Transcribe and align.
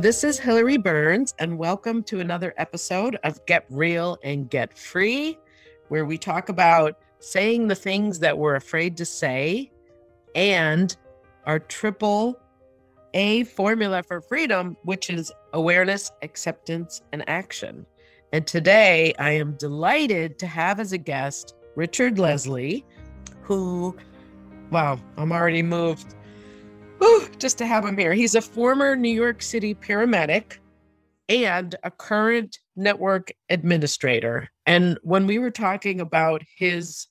This 0.00 0.22
is 0.22 0.38
Hilary 0.38 0.76
Burns, 0.76 1.34
and 1.40 1.58
welcome 1.58 2.04
to 2.04 2.20
another 2.20 2.54
episode 2.56 3.18
of 3.24 3.44
Get 3.46 3.66
Real 3.68 4.16
and 4.22 4.48
Get 4.48 4.78
Free, 4.78 5.36
where 5.88 6.04
we 6.04 6.16
talk 6.16 6.50
about 6.50 7.00
saying 7.18 7.66
the 7.66 7.74
things 7.74 8.20
that 8.20 8.38
we're 8.38 8.54
afraid 8.54 8.96
to 8.98 9.04
say 9.04 9.72
and 10.36 10.96
our 11.46 11.58
triple 11.58 12.38
A 13.14 13.42
formula 13.42 14.04
for 14.04 14.20
freedom, 14.20 14.76
which 14.84 15.10
is 15.10 15.32
awareness, 15.52 16.12
acceptance, 16.22 17.02
and 17.12 17.28
action. 17.28 17.84
And 18.32 18.46
today 18.46 19.14
I 19.18 19.30
am 19.30 19.56
delighted 19.56 20.38
to 20.38 20.46
have 20.46 20.78
as 20.78 20.92
a 20.92 20.98
guest 20.98 21.56
Richard 21.74 22.20
Leslie, 22.20 22.86
who, 23.42 23.96
wow, 24.70 25.00
I'm 25.16 25.32
already 25.32 25.64
moved 25.64 26.14
Just 27.38 27.58
to 27.58 27.66
have 27.66 27.84
him 27.84 27.96
here. 27.96 28.14
He's 28.14 28.34
a 28.34 28.42
former 28.42 28.96
New 28.96 29.14
York 29.14 29.42
City 29.42 29.74
paramedic 29.74 30.58
and 31.28 31.74
a 31.84 31.90
current 31.90 32.58
network 32.76 33.32
administrator. 33.50 34.48
And 34.66 34.98
when 35.02 35.26
we 35.26 35.38
were 35.38 35.50
talking 35.50 36.00
about 36.00 36.42
his 36.56 37.06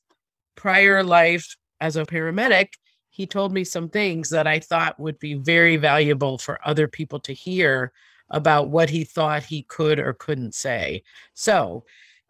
prior 0.56 1.04
life 1.04 1.56
as 1.80 1.96
a 1.96 2.06
paramedic, 2.06 2.70
he 3.10 3.26
told 3.26 3.52
me 3.52 3.64
some 3.64 3.90
things 3.90 4.30
that 4.30 4.48
I 4.48 4.60
thought 4.60 5.00
would 5.00 5.20
be 5.20 5.36
very 5.36 5.78
valuable 5.78 6.38
for 6.38 6.60
other 6.66 6.88
people 6.88 7.20
to 7.22 7.34
hear 7.34 7.92
about 8.30 8.70
what 8.70 8.90
he 8.90 9.04
thought 9.04 9.44
he 9.44 9.64
could 9.64 10.00
or 10.00 10.14
couldn't 10.14 10.54
say. 10.54 11.04
So, 11.34 11.86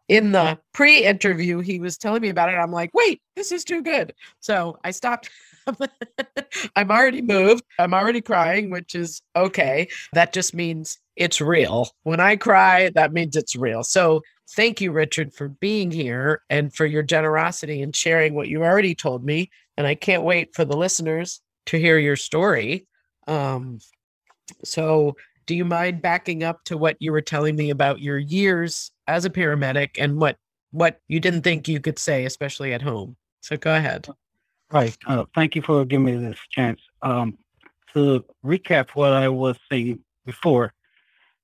in 0.08 0.31
the 0.31 0.58
pre 0.73 1.03
interview, 1.03 1.59
he 1.59 1.80
was 1.80 1.97
telling 1.97 2.21
me 2.21 2.30
about 2.30 2.49
it. 2.49 2.53
I'm 2.53 2.71
like, 2.71 2.91
wait, 2.94 3.21
this 3.35 3.52
is 3.52 3.63
too 3.63 3.81
good. 3.81 4.13
So 4.39 4.77
I 4.83 4.91
stopped 4.91 5.30
I'm 6.76 6.91
already 6.91 7.21
moved. 7.21 7.63
I'm 7.80 7.94
already 7.94 8.21
crying, 8.21 8.70
which 8.70 8.95
is 8.95 9.21
okay. 9.35 9.88
That 10.13 10.34
just 10.34 10.53
means 10.53 10.98
it's 11.16 11.41
real. 11.41 11.89
When 12.03 12.20
I 12.20 12.35
cry, 12.35 12.89
that 12.95 13.14
means 13.14 13.36
it's 13.36 13.55
real. 13.55 13.83
So 13.83 14.22
thank 14.52 14.81
you, 14.81 14.91
Richard, 14.91 15.33
for 15.33 15.50
being 15.50 15.91
here 15.91 16.41
and 16.50 16.73
for 16.73 16.86
your 16.86 17.03
generosity 17.03 17.81
and 17.81 17.95
sharing 17.95 18.33
what 18.33 18.47
you 18.47 18.64
already 18.64 18.95
told 18.95 19.23
me. 19.23 19.50
And 19.78 19.86
I 19.86 19.95
can't 19.95 20.23
wait 20.23 20.56
for 20.56 20.66
the 20.66 20.78
listeners 20.78 21.41
to 21.67 21.78
hear 21.78 21.97
your 21.97 22.16
story. 22.16 22.88
Um, 23.28 23.80
so, 24.63 25.16
do 25.45 25.56
you 25.56 25.66
mind 25.66 26.02
backing 26.02 26.44
up 26.44 26.63
to 26.66 26.78
what 26.78 26.97
you 27.00 27.11
were 27.11 27.22
telling 27.22 27.56
me 27.56 27.69
about 27.69 28.02
your 28.02 28.17
years 28.17 28.91
as 29.08 29.25
a 29.25 29.30
paramedic 29.30 29.91
and 29.97 30.19
what 30.19 30.38
what 30.72 31.00
you 31.08 31.19
didn't 31.19 31.44
think 31.44 31.67
you 31.67 31.80
could 31.80 32.00
say, 32.00 32.25
especially 32.25 32.73
at 32.73 32.81
home? 32.81 33.16
So, 33.41 33.58
go 33.58 33.75
ahead. 33.75 34.08
Right. 34.71 34.97
Uh, 35.07 35.25
thank 35.33 35.55
you 35.55 35.61
for 35.61 35.85
giving 35.85 36.05
me 36.05 36.15
this 36.17 36.39
chance. 36.49 36.81
Um, 37.01 37.37
to 37.93 38.25
recap 38.45 38.89
what 38.91 39.13
I 39.13 39.29
was 39.29 39.57
saying 39.71 39.99
before, 40.25 40.73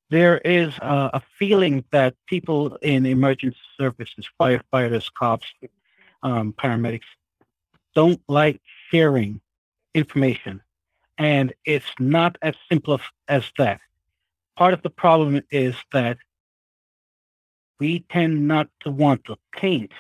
there 0.10 0.40
is 0.40 0.78
uh, 0.80 1.10
a 1.14 1.22
feeling 1.40 1.86
that 1.92 2.16
people 2.28 2.76
in 2.82 3.06
emergency 3.06 3.58
services, 3.80 4.28
firefighters, 4.40 5.10
cops, 5.18 5.48
um, 6.22 6.54
paramedics, 6.54 7.08
don't 7.96 8.22
like 8.28 8.62
sharing 8.92 9.40
information. 9.96 10.62
And 11.18 11.54
it's 11.66 11.92
not 12.00 12.38
as 12.42 12.56
simple 12.70 13.00
as 13.28 13.46
that. 13.58 13.80
Part 14.58 14.74
of 14.74 14.82
the 14.82 14.90
problem 14.90 15.42
is 15.50 15.76
that 15.94 16.18
we 17.80 18.02
tend 18.12 18.48
not 18.48 18.68
to 18.82 18.92
want 18.92 19.24
to 19.26 19.38
paint 19.56 19.92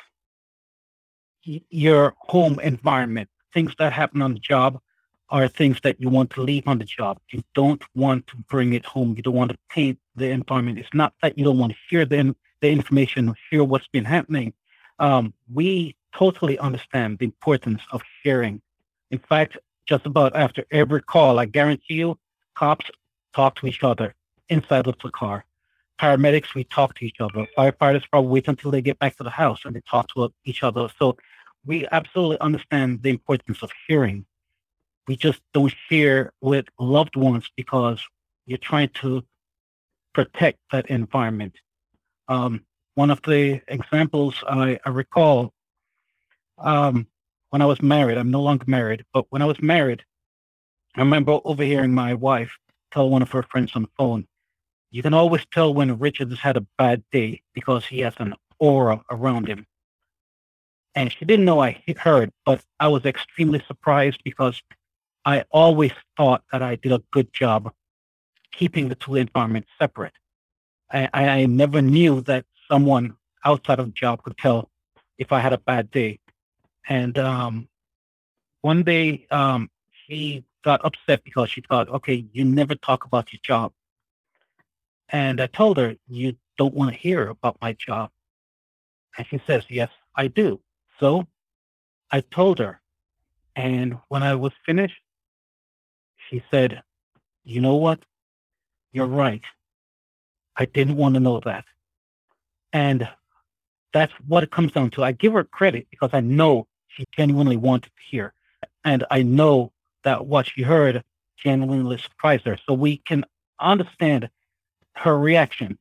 your 1.43 2.13
home 2.17 2.59
environment. 2.59 3.29
Things 3.53 3.73
that 3.79 3.93
happen 3.93 4.21
on 4.21 4.33
the 4.33 4.39
job 4.39 4.79
are 5.29 5.47
things 5.47 5.79
that 5.83 5.99
you 5.99 6.09
want 6.09 6.29
to 6.31 6.41
leave 6.41 6.67
on 6.67 6.77
the 6.77 6.85
job. 6.85 7.19
You 7.29 7.43
don't 7.55 7.83
want 7.95 8.27
to 8.27 8.35
bring 8.49 8.73
it 8.73 8.85
home. 8.85 9.15
You 9.15 9.23
don't 9.23 9.33
want 9.33 9.51
to 9.51 9.57
paint 9.69 9.97
the 10.15 10.29
environment. 10.29 10.79
It's 10.79 10.93
not 10.93 11.13
that 11.21 11.37
you 11.37 11.43
don't 11.43 11.57
want 11.57 11.73
to 11.73 11.77
share 11.89 12.05
the, 12.05 12.35
the 12.61 12.69
information, 12.69 13.33
share 13.49 13.63
what's 13.63 13.87
been 13.87 14.05
happening. 14.05 14.53
Um, 14.99 15.33
we 15.51 15.95
totally 16.15 16.59
understand 16.59 17.17
the 17.17 17.25
importance 17.25 17.81
of 17.91 18.01
sharing. 18.23 18.61
In 19.11 19.19
fact, 19.19 19.57
just 19.85 20.05
about 20.05 20.35
after 20.35 20.65
every 20.71 21.01
call, 21.01 21.39
I 21.39 21.45
guarantee 21.45 21.95
you, 21.95 22.17
cops 22.55 22.85
talk 23.35 23.55
to 23.55 23.67
each 23.67 23.83
other 23.83 24.13
inside 24.49 24.87
of 24.87 24.95
the 25.03 25.09
car. 25.09 25.45
Paramedics, 26.01 26.53
we 26.53 26.63
talk 26.65 26.95
to 26.95 27.05
each 27.05 27.19
other. 27.19 27.47
Firefighters 27.57 28.09
probably 28.09 28.31
wait 28.31 28.47
until 28.47 28.71
they 28.71 28.81
get 28.81 28.99
back 28.99 29.15
to 29.17 29.23
the 29.23 29.29
house 29.29 29.61
and 29.65 29.75
they 29.75 29.81
talk 29.89 30.07
to 30.13 30.33
each 30.45 30.63
other. 30.63 30.89
So 30.99 31.17
we 31.65 31.87
absolutely 31.91 32.39
understand 32.39 33.03
the 33.03 33.09
importance 33.09 33.61
of 33.61 33.71
sharing. 33.87 34.25
We 35.07 35.15
just 35.15 35.41
don't 35.53 35.73
share 35.89 36.33
with 36.41 36.65
loved 36.79 37.15
ones 37.15 37.49
because 37.55 38.03
you're 38.45 38.57
trying 38.57 38.89
to 39.01 39.23
protect 40.13 40.59
that 40.71 40.87
environment. 40.87 41.55
Um, 42.27 42.65
one 42.95 43.09
of 43.09 43.21
the 43.23 43.61
examples 43.67 44.35
I, 44.47 44.79
I 44.85 44.89
recall 44.89 45.53
um, 46.57 47.07
when 47.49 47.61
I 47.61 47.65
was 47.65 47.81
married, 47.81 48.17
I'm 48.17 48.31
no 48.31 48.41
longer 48.41 48.65
married, 48.67 49.03
but 49.13 49.25
when 49.29 49.41
I 49.41 49.45
was 49.45 49.61
married, 49.61 50.03
I 50.95 51.01
remember 51.01 51.39
overhearing 51.43 51.93
my 51.93 52.13
wife 52.13 52.51
tell 52.91 53.09
one 53.09 53.21
of 53.21 53.31
her 53.31 53.43
friends 53.43 53.71
on 53.75 53.83
the 53.83 53.89
phone, 53.97 54.27
you 54.93 55.01
can 55.01 55.13
always 55.13 55.45
tell 55.51 55.73
when 55.73 55.99
Richard 55.99 56.29
has 56.29 56.39
had 56.39 56.55
a 56.55 56.65
bad 56.77 57.03
day 57.11 57.41
because 57.53 57.85
he 57.85 57.99
has 57.99 58.13
an 58.17 58.33
aura 58.59 59.03
around 59.11 59.47
him 59.47 59.65
and 60.95 61.11
she 61.11 61.25
didn't 61.25 61.45
know 61.45 61.61
I 61.61 61.81
heard, 61.97 62.31
but 62.45 62.63
I 62.79 62.87
was 62.87 63.05
extremely 63.05 63.61
surprised 63.67 64.21
because 64.23 64.61
I 65.25 65.45
always 65.51 65.91
thought 66.17 66.43
that 66.51 66.61
I 66.61 66.75
did 66.75 66.91
a 66.91 67.01
good 67.11 67.33
job 67.33 67.71
keeping 68.51 68.89
the 68.89 68.95
two 68.95 69.15
environments 69.15 69.69
separate. 69.79 70.13
I, 70.91 71.09
I 71.13 71.45
never 71.47 71.81
knew 71.81 72.21
that 72.21 72.45
someone 72.69 73.15
outside 73.43 73.79
of 73.79 73.87
the 73.87 73.91
job 73.93 74.21
could 74.23 74.37
tell 74.37 74.69
if 75.17 75.31
I 75.31 75.39
had 75.39 75.53
a 75.53 75.57
bad 75.57 75.89
day. 75.89 76.19
And 76.87 77.17
um, 77.17 77.67
one 78.61 78.83
day 78.83 79.25
um, 79.31 79.71
she 80.05 80.43
got 80.63 80.85
upset 80.85 81.23
because 81.23 81.49
she 81.49 81.61
thought, 81.61 81.89
okay, 81.89 82.25
you 82.31 82.45
never 82.45 82.75
talk 82.75 83.05
about 83.05 83.33
your 83.33 83.39
job. 83.41 83.71
And 85.13 85.39
I 85.39 85.47
told 85.47 85.77
her, 85.77 85.95
you 86.09 86.35
don't 86.57 86.73
want 86.73 86.91
to 86.91 86.97
hear 86.97 87.29
about 87.29 87.57
my 87.61 87.73
job. 87.73 88.09
And 89.17 89.25
she 89.27 89.39
says, 89.47 89.63
yes, 89.69 89.89
I 90.15 90.27
do. 90.27 90.59
So 90.99 91.27
I 92.11 92.21
told 92.21 92.59
her. 92.59 92.81
And 93.55 93.97
when 94.09 94.23
I 94.23 94.35
was 94.35 94.51
finished, 94.65 94.99
she 96.29 96.43
said, 96.49 96.81
You 97.43 97.61
know 97.61 97.75
what? 97.75 97.99
You're 98.91 99.07
right. 99.07 99.43
I 100.55 100.65
didn't 100.65 100.95
want 100.97 101.15
to 101.15 101.19
know 101.19 101.39
that. 101.41 101.65
And 102.71 103.07
that's 103.93 104.13
what 104.27 104.43
it 104.43 104.51
comes 104.51 104.71
down 104.71 104.89
to. 104.91 105.03
I 105.03 105.11
give 105.11 105.33
her 105.33 105.43
credit 105.43 105.87
because 105.91 106.09
I 106.13 106.19
know 106.21 106.67
she 106.87 107.05
genuinely 107.15 107.57
wanted 107.57 107.91
to 107.91 108.03
hear. 108.09 108.33
And 108.83 109.05
I 109.11 109.23
know 109.23 109.71
that 110.03 110.25
what 110.25 110.47
she 110.47 110.63
heard 110.63 111.03
genuinely 111.37 111.97
surprised 111.97 112.45
her. 112.45 112.57
So 112.65 112.73
we 112.73 112.97
can 112.97 113.25
understand 113.59 114.29
her 114.95 115.17
reaction. 115.17 115.77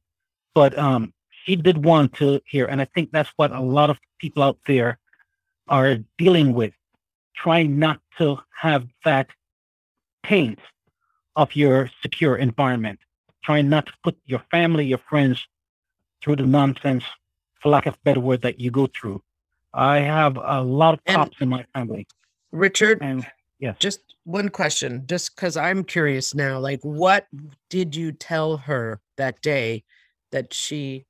But 0.54 0.78
um, 0.78 1.12
she 1.44 1.56
did 1.56 1.84
want 1.84 2.14
to 2.14 2.40
hear. 2.46 2.66
And 2.66 2.80
I 2.80 2.86
think 2.86 3.10
that's 3.12 3.30
what 3.36 3.52
a 3.52 3.60
lot 3.60 3.90
of 3.90 3.98
people 4.18 4.42
out 4.42 4.58
there 4.66 4.98
are 5.68 5.98
dealing 6.18 6.52
with. 6.52 6.72
trying 7.34 7.78
not 7.78 8.00
to 8.18 8.38
have 8.60 8.86
that 9.04 9.28
taint 10.24 10.58
of 11.36 11.54
your 11.56 11.90
secure 12.00 12.36
environment. 12.36 13.00
Trying 13.42 13.68
not 13.68 13.86
to 13.86 13.92
put 14.04 14.16
your 14.24 14.42
family, 14.50 14.86
your 14.86 14.98
friends 14.98 15.46
through 16.22 16.36
the 16.36 16.46
nonsense, 16.46 17.04
for 17.60 17.70
lack 17.70 17.86
of 17.86 17.94
a 17.94 17.98
better 18.04 18.20
word, 18.20 18.42
that 18.42 18.60
you 18.60 18.70
go 18.70 18.86
through. 18.86 19.22
I 19.74 19.98
have 20.00 20.38
a 20.40 20.62
lot 20.62 20.94
of 20.94 21.04
cops 21.04 21.38
in 21.40 21.48
my 21.48 21.64
family. 21.74 22.06
Richard, 22.52 22.98
and 23.00 23.26
yes. 23.58 23.76
just 23.78 24.11
one 24.24 24.48
question, 24.48 25.04
just 25.06 25.34
because 25.34 25.56
I'm 25.56 25.84
curious 25.84 26.34
now. 26.34 26.58
Like, 26.58 26.80
what 26.82 27.26
did 27.70 27.96
you 27.96 28.12
tell 28.12 28.56
her 28.58 29.00
that 29.16 29.40
day 29.42 29.84
that 30.30 30.54
she 30.54 31.06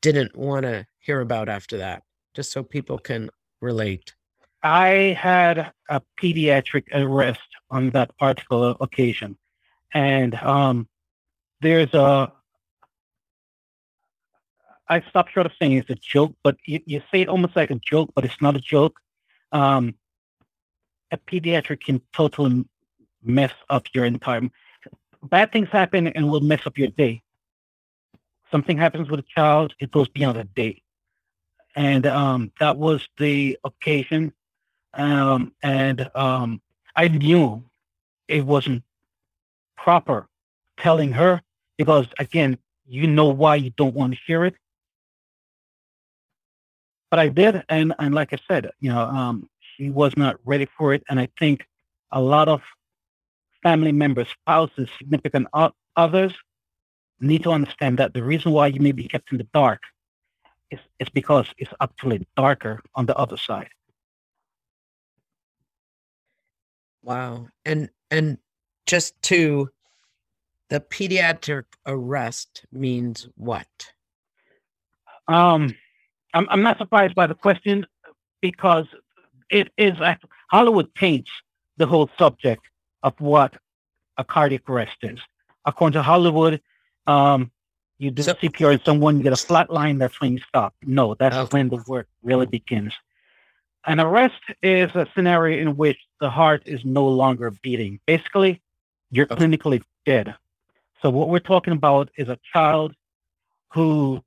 didn't 0.00 0.36
want 0.36 0.64
to 0.64 0.86
hear 0.98 1.20
about 1.20 1.48
after 1.48 1.78
that? 1.78 2.02
Just 2.34 2.52
so 2.52 2.62
people 2.62 2.98
can 2.98 3.30
relate? 3.60 4.14
I 4.62 5.16
had 5.18 5.72
a 5.88 6.02
pediatric 6.20 6.84
arrest 6.92 7.40
on 7.70 7.90
that 7.90 8.16
particular 8.18 8.74
occasion. 8.80 9.36
And 9.94 10.34
um, 10.36 10.88
there's 11.60 11.92
a, 11.94 12.32
I 14.88 15.00
stopped 15.02 15.32
short 15.32 15.46
of 15.46 15.52
saying 15.60 15.72
it's 15.72 15.90
a 15.90 15.94
joke, 15.94 16.34
but 16.42 16.56
you, 16.64 16.80
you 16.86 17.02
say 17.10 17.22
it 17.22 17.28
almost 17.28 17.56
like 17.56 17.70
a 17.70 17.76
joke, 17.76 18.10
but 18.14 18.24
it's 18.24 18.40
not 18.40 18.56
a 18.56 18.60
joke. 18.60 18.98
Um, 19.52 19.94
a 21.10 21.16
pediatric 21.16 21.80
can 21.80 22.00
totally 22.12 22.64
mess 23.22 23.52
up 23.70 23.86
your 23.94 24.04
entire, 24.04 24.48
bad 25.22 25.52
things 25.52 25.68
happen 25.70 26.08
and 26.08 26.30
will 26.30 26.40
mess 26.40 26.60
up 26.66 26.78
your 26.78 26.88
day. 26.88 27.22
Something 28.50 28.78
happens 28.78 29.10
with 29.10 29.20
a 29.20 29.24
child, 29.34 29.74
it 29.78 29.90
goes 29.90 30.08
beyond 30.08 30.38
a 30.38 30.44
day 30.44 30.82
and 31.78 32.06
um, 32.06 32.50
that 32.58 32.76
was 32.76 33.08
the 33.18 33.56
occasion. 33.62 34.32
Um, 34.94 35.52
and 35.62 36.10
um, 36.14 36.60
I 36.96 37.06
knew 37.06 37.62
it 38.26 38.44
wasn't 38.44 38.82
proper 39.76 40.28
telling 40.80 41.12
her 41.12 41.40
because 41.76 42.06
again, 42.18 42.58
you 42.84 43.06
know 43.06 43.28
why 43.28 43.54
you 43.54 43.70
don't 43.70 43.94
want 43.94 44.14
to 44.14 44.18
hear 44.26 44.44
it. 44.44 44.56
But 47.10 47.20
I 47.20 47.28
did, 47.28 47.62
and 47.68 47.94
and 47.98 48.12
like 48.14 48.32
I 48.32 48.38
said, 48.48 48.70
you 48.80 48.90
know, 48.90 49.00
she 49.78 49.90
was 49.90 50.16
not 50.16 50.36
ready 50.44 50.66
for 50.76 50.92
it, 50.92 51.02
and 51.08 51.20
I 51.20 51.28
think 51.38 51.66
a 52.10 52.20
lot 52.20 52.48
of 52.48 52.62
family 53.62 53.92
members, 53.92 54.28
spouses, 54.28 54.88
significant 54.98 55.46
others 55.96 56.34
need 57.20 57.42
to 57.42 57.50
understand 57.50 57.98
that 57.98 58.14
the 58.14 58.22
reason 58.22 58.52
why 58.52 58.68
you 58.68 58.80
may 58.80 58.92
be 58.92 59.06
kept 59.06 59.30
in 59.32 59.38
the 59.38 59.46
dark 59.54 59.80
is, 60.70 60.80
is 60.98 61.08
because 61.08 61.46
it's 61.58 61.72
actually 61.80 62.26
darker 62.36 62.80
on 62.94 63.06
the 63.06 63.16
other 63.16 63.36
side. 63.36 63.68
Wow. 67.02 67.48
And 67.64 67.88
and 68.10 68.38
just 68.86 69.20
to 69.22 69.70
the 70.68 70.80
pediatric 70.80 71.64
arrest 71.86 72.64
means 72.70 73.28
what? 73.36 73.66
Um 75.26 75.74
I'm 76.34 76.46
I'm 76.50 76.62
not 76.62 76.78
surprised 76.78 77.14
by 77.14 77.26
the 77.26 77.34
question 77.34 77.86
because 78.40 78.86
it 79.50 79.70
is 79.76 80.00
actually 80.00 80.30
Hollywood 80.50 80.92
paints 80.94 81.30
the 81.76 81.86
whole 81.86 82.10
subject 82.18 82.62
of 83.02 83.14
what 83.20 83.54
a 84.16 84.24
cardiac 84.24 84.68
arrest 84.68 84.96
is. 85.02 85.18
According 85.64 85.94
to 85.94 86.02
Hollywood, 86.02 86.60
um, 87.06 87.50
you 87.98 88.10
do 88.10 88.22
so, 88.22 88.34
CPR 88.34 88.74
on 88.74 88.84
someone, 88.84 89.16
you 89.16 89.22
get 89.22 89.32
a 89.32 89.36
flat 89.36 89.70
line, 89.70 89.98
that's 89.98 90.20
when 90.20 90.32
you 90.32 90.40
stop. 90.48 90.74
No, 90.82 91.14
that's 91.14 91.36
okay. 91.36 91.56
when 91.56 91.68
the 91.68 91.82
work 91.86 92.08
really 92.22 92.46
begins. 92.46 92.92
An 93.86 94.00
arrest 94.00 94.40
is 94.62 94.90
a 94.94 95.06
scenario 95.14 95.60
in 95.60 95.76
which 95.76 95.98
the 96.20 96.30
heart 96.30 96.62
is 96.66 96.84
no 96.84 97.06
longer 97.06 97.50
beating. 97.62 98.00
Basically, 98.06 98.60
you're 99.10 99.26
okay. 99.30 99.44
clinically 99.44 99.82
dead. 100.04 100.34
So 101.02 101.10
what 101.10 101.28
we're 101.28 101.38
talking 101.38 101.72
about 101.72 102.10
is 102.16 102.28
a 102.28 102.38
child 102.52 102.94
who 103.72 104.22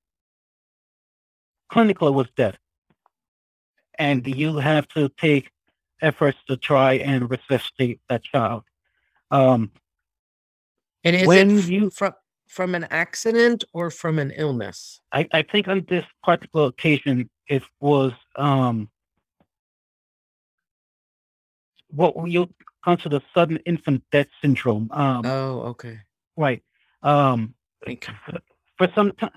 clinically 1.71 2.13
was 2.13 2.27
dead. 2.35 2.57
And 4.01 4.25
you 4.25 4.57
have 4.57 4.87
to 4.95 5.09
take 5.09 5.51
efforts 6.01 6.39
to 6.47 6.57
try 6.57 6.93
and 6.93 7.29
resuscitate 7.29 8.01
that 8.09 8.23
child. 8.23 8.63
Um, 9.29 9.69
and 11.03 11.15
is 11.15 11.27
when 11.27 11.59
it 11.59 11.65
you 11.67 11.91
from 11.91 12.13
from 12.47 12.73
an 12.73 12.85
accident 12.89 13.63
or 13.73 13.91
from 13.91 14.17
an 14.17 14.31
illness? 14.31 15.01
I, 15.11 15.27
I 15.31 15.43
think 15.43 15.67
on 15.67 15.85
this 15.87 16.03
particular 16.23 16.69
occasion 16.69 17.29
it 17.47 17.61
was 17.79 18.11
um, 18.37 18.89
what 21.91 22.15
you 22.27 22.49
consider 22.83 23.19
the 23.19 23.25
sudden 23.35 23.59
infant 23.67 24.03
death 24.11 24.27
syndrome. 24.41 24.89
Um, 24.91 25.21
oh, 25.27 25.59
okay. 25.73 25.99
Right. 26.35 26.63
Um, 27.03 27.53
for 28.77 28.87
some 28.95 29.11
time, 29.11 29.29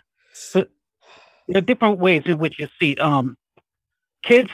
there 0.54 1.58
are 1.58 1.60
different 1.60 1.98
ways 1.98 2.22
in 2.24 2.38
which 2.38 2.58
you 2.58 2.68
see 2.80 2.96
um, 2.96 3.36
kids 4.24 4.50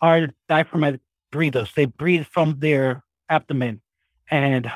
are 0.00 0.28
diaphragmatic 0.48 1.00
breathers. 1.32 1.72
They 1.74 1.86
breathe 1.86 2.26
from 2.26 2.58
their 2.60 3.02
abdomen. 3.28 3.80
And 4.30 4.70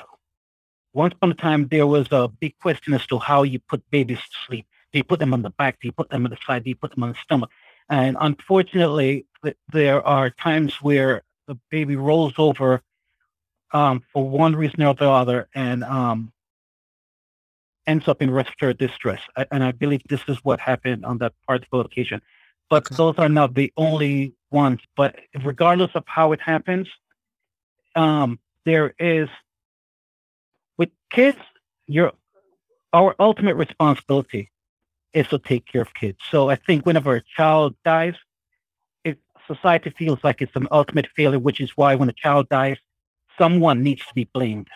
once 0.92 1.14
upon 1.14 1.30
a 1.32 1.34
time, 1.34 1.68
there 1.68 1.86
was 1.86 2.08
a 2.10 2.28
big 2.28 2.58
question 2.58 2.94
as 2.94 3.06
to 3.08 3.18
how 3.18 3.42
you 3.42 3.58
put 3.60 3.88
babies 3.90 4.18
to 4.18 4.36
sleep. 4.46 4.66
Do 4.92 4.98
you 4.98 5.04
put 5.04 5.20
them 5.20 5.34
on 5.34 5.42
the 5.42 5.50
back? 5.50 5.78
Do 5.80 5.86
you 5.86 5.92
put 5.92 6.10
them 6.10 6.24
on 6.24 6.30
the 6.30 6.38
side? 6.44 6.64
Do 6.64 6.70
you 6.70 6.76
put 6.76 6.94
them 6.94 7.04
on 7.04 7.10
the 7.10 7.18
stomach? 7.22 7.50
And 7.88 8.16
unfortunately, 8.20 9.26
there 9.72 10.04
are 10.06 10.30
times 10.30 10.74
where 10.80 11.22
the 11.46 11.58
baby 11.70 11.96
rolls 11.96 12.34
over 12.38 12.82
um, 13.72 14.02
for 14.12 14.28
one 14.28 14.56
reason 14.56 14.82
or 14.82 14.94
the 14.94 15.08
other 15.08 15.48
and 15.54 15.84
um, 15.84 16.32
ends 17.86 18.08
up 18.08 18.22
in 18.22 18.30
respiratory 18.30 18.74
distress. 18.74 19.20
And 19.50 19.62
I 19.62 19.72
believe 19.72 20.02
this 20.08 20.22
is 20.28 20.38
what 20.44 20.60
happened 20.60 21.04
on 21.04 21.18
that 21.18 21.34
particular 21.46 21.84
occasion. 21.84 22.20
But 22.70 22.86
okay. 22.86 22.94
those 22.94 23.16
are 23.18 23.28
not 23.28 23.54
the 23.54 23.72
only 23.76 24.34
ones. 24.50 24.80
But 24.96 25.16
regardless 25.44 25.90
of 25.94 26.04
how 26.06 26.32
it 26.32 26.40
happens, 26.40 26.88
um, 27.96 28.38
there 28.64 28.94
is 28.98 29.28
with 30.78 30.90
kids, 31.10 31.38
your 31.86 32.12
our 32.92 33.14
ultimate 33.18 33.56
responsibility 33.56 34.50
is 35.12 35.26
to 35.28 35.38
take 35.38 35.66
care 35.66 35.82
of 35.82 35.92
kids. 35.94 36.18
So 36.30 36.48
I 36.48 36.56
think 36.56 36.86
whenever 36.86 37.16
a 37.16 37.22
child 37.36 37.74
dies, 37.84 38.14
it, 39.04 39.18
society 39.46 39.90
feels 39.90 40.18
like 40.22 40.40
it's 40.40 40.54
an 40.56 40.68
ultimate 40.70 41.08
failure, 41.16 41.38
which 41.38 41.60
is 41.60 41.76
why 41.76 41.94
when 41.96 42.08
a 42.08 42.12
child 42.12 42.48
dies, 42.48 42.78
someone 43.38 43.82
needs 43.82 44.06
to 44.06 44.14
be 44.14 44.28
blamed. 44.32 44.68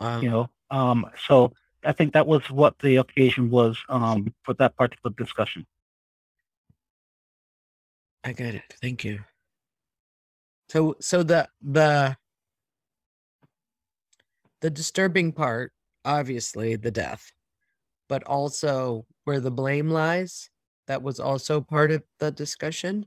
Wow. 0.00 0.20
You 0.20 0.30
know, 0.30 0.50
um, 0.70 1.06
so 1.26 1.52
I 1.84 1.92
think 1.92 2.12
that 2.12 2.26
was 2.26 2.48
what 2.50 2.78
the 2.80 2.96
occasion 2.96 3.50
was 3.50 3.78
um, 3.88 4.34
for 4.42 4.54
that 4.54 4.76
particular 4.76 5.14
discussion. 5.16 5.66
I 8.26 8.32
get 8.32 8.56
it. 8.56 8.74
Thank 8.82 9.04
you. 9.04 9.20
So, 10.68 10.96
so 11.00 11.22
the 11.22 11.48
the 11.62 12.16
the 14.60 14.68
disturbing 14.68 15.30
part, 15.30 15.72
obviously, 16.04 16.74
the 16.74 16.90
death, 16.90 17.30
but 18.08 18.24
also 18.24 19.06
where 19.24 19.38
the 19.38 19.52
blame 19.52 19.90
lies. 19.90 20.50
That 20.88 21.04
was 21.04 21.20
also 21.20 21.60
part 21.60 21.92
of 21.92 22.02
the 22.18 22.32
discussion. 22.32 23.06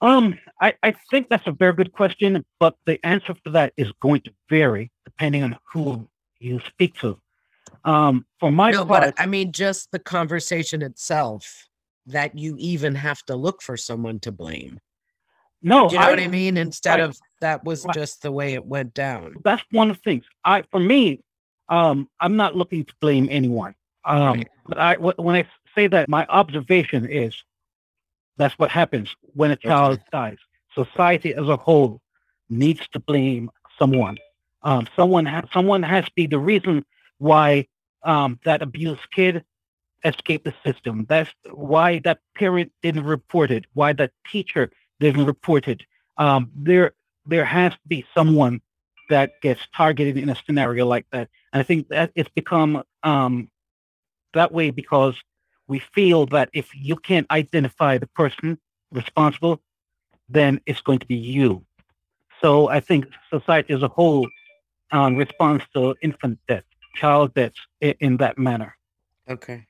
Um, 0.00 0.38
I, 0.62 0.74
I 0.82 0.94
think 1.10 1.28
that's 1.28 1.46
a 1.46 1.52
very 1.52 1.74
good 1.74 1.92
question, 1.92 2.44
but 2.58 2.76
the 2.86 2.98
answer 3.04 3.34
for 3.42 3.50
that 3.50 3.74
is 3.76 3.92
going 4.00 4.22
to 4.22 4.30
vary 4.48 4.90
depending 5.04 5.42
on 5.42 5.58
who 5.72 6.08
you 6.38 6.60
speak 6.68 6.94
to. 7.00 7.18
Um, 7.84 8.24
for 8.40 8.50
my 8.50 8.70
no, 8.70 8.86
part, 8.86 9.14
but 9.16 9.22
I 9.22 9.26
mean, 9.26 9.52
just 9.52 9.90
the 9.90 9.98
conversation 9.98 10.80
itself 10.80 11.68
that 12.06 12.38
you 12.38 12.56
even 12.58 12.94
have 12.94 13.22
to 13.24 13.36
look 13.36 13.62
for 13.62 13.76
someone 13.76 14.20
to 14.20 14.32
blame. 14.32 14.78
No, 15.62 15.88
Do 15.88 15.94
you 15.94 16.00
know 16.00 16.06
I, 16.06 16.10
what 16.10 16.20
I 16.20 16.28
mean? 16.28 16.56
Instead 16.58 17.00
I, 17.00 17.04
of 17.04 17.18
that 17.40 17.64
was 17.64 17.86
just 17.94 18.20
the 18.22 18.30
way 18.30 18.52
it 18.52 18.64
went 18.64 18.92
down. 18.92 19.34
That's 19.44 19.62
one 19.70 19.90
of 19.90 19.96
the 19.96 20.02
things. 20.02 20.24
I, 20.44 20.62
for 20.70 20.78
me, 20.78 21.22
um, 21.70 22.08
I'm 22.20 22.36
not 22.36 22.54
looking 22.54 22.84
to 22.84 22.94
blame 23.00 23.28
anyone. 23.30 23.74
Um, 24.04 24.38
right. 24.38 24.48
but 24.66 24.78
I, 24.78 24.96
when 24.96 25.34
I 25.34 25.48
say 25.74 25.86
that, 25.86 26.08
my 26.08 26.26
observation 26.26 27.08
is 27.08 27.34
that's 28.36 28.58
what 28.58 28.70
happens 28.70 29.14
when 29.32 29.50
a 29.52 29.56
child 29.56 29.94
okay. 29.94 30.02
dies. 30.12 30.38
Society 30.74 31.34
as 31.34 31.48
a 31.48 31.56
whole 31.56 32.02
needs 32.50 32.86
to 32.88 33.00
blame 33.00 33.50
someone. 33.78 34.18
Um, 34.62 34.86
someone, 34.96 35.24
ha- 35.24 35.44
someone 35.52 35.82
has 35.82 36.04
to 36.04 36.12
be 36.14 36.26
the 36.26 36.38
reason 36.38 36.84
why 37.18 37.68
um, 38.02 38.38
that 38.44 38.60
abused 38.60 39.10
kid 39.14 39.44
escaped 40.04 40.44
the 40.44 40.54
system. 40.64 41.06
That's 41.08 41.30
why 41.50 42.00
that 42.00 42.20
parent 42.36 42.72
didn't 42.82 43.04
report 43.04 43.50
it. 43.50 43.64
Why 43.72 43.92
that 43.94 44.12
teacher 44.30 44.70
didn't 45.00 45.26
report 45.26 45.68
it. 45.68 45.82
Um, 46.18 46.50
there, 46.54 46.92
there 47.26 47.44
has 47.44 47.72
to 47.72 47.88
be 47.88 48.06
someone 48.14 48.60
that 49.10 49.40
gets 49.42 49.60
targeted 49.74 50.16
in 50.16 50.28
a 50.28 50.36
scenario 50.46 50.86
like 50.86 51.06
that. 51.12 51.28
And 51.52 51.60
I 51.60 51.62
think 51.62 51.88
that 51.88 52.10
it's 52.14 52.30
become 52.30 52.82
um, 53.02 53.50
that 54.34 54.52
way 54.52 54.70
because 54.70 55.14
we 55.66 55.78
feel 55.78 56.26
that 56.26 56.50
if 56.52 56.68
you 56.74 56.96
can't 56.96 57.26
identify 57.30 57.98
the 57.98 58.06
person 58.06 58.58
responsible, 58.92 59.60
then 60.28 60.60
it's 60.66 60.80
going 60.80 60.98
to 60.98 61.06
be 61.06 61.16
you. 61.16 61.64
So 62.40 62.68
I 62.68 62.80
think 62.80 63.06
society 63.30 63.72
as 63.74 63.82
a 63.82 63.88
whole 63.88 64.28
um, 64.92 65.16
responds 65.16 65.64
to 65.74 65.94
infant 66.02 66.38
death, 66.48 66.64
child 66.94 67.34
deaths 67.34 67.58
in, 67.80 67.94
in 68.00 68.16
that 68.18 68.38
manner. 68.38 68.76
Okay. 69.28 69.66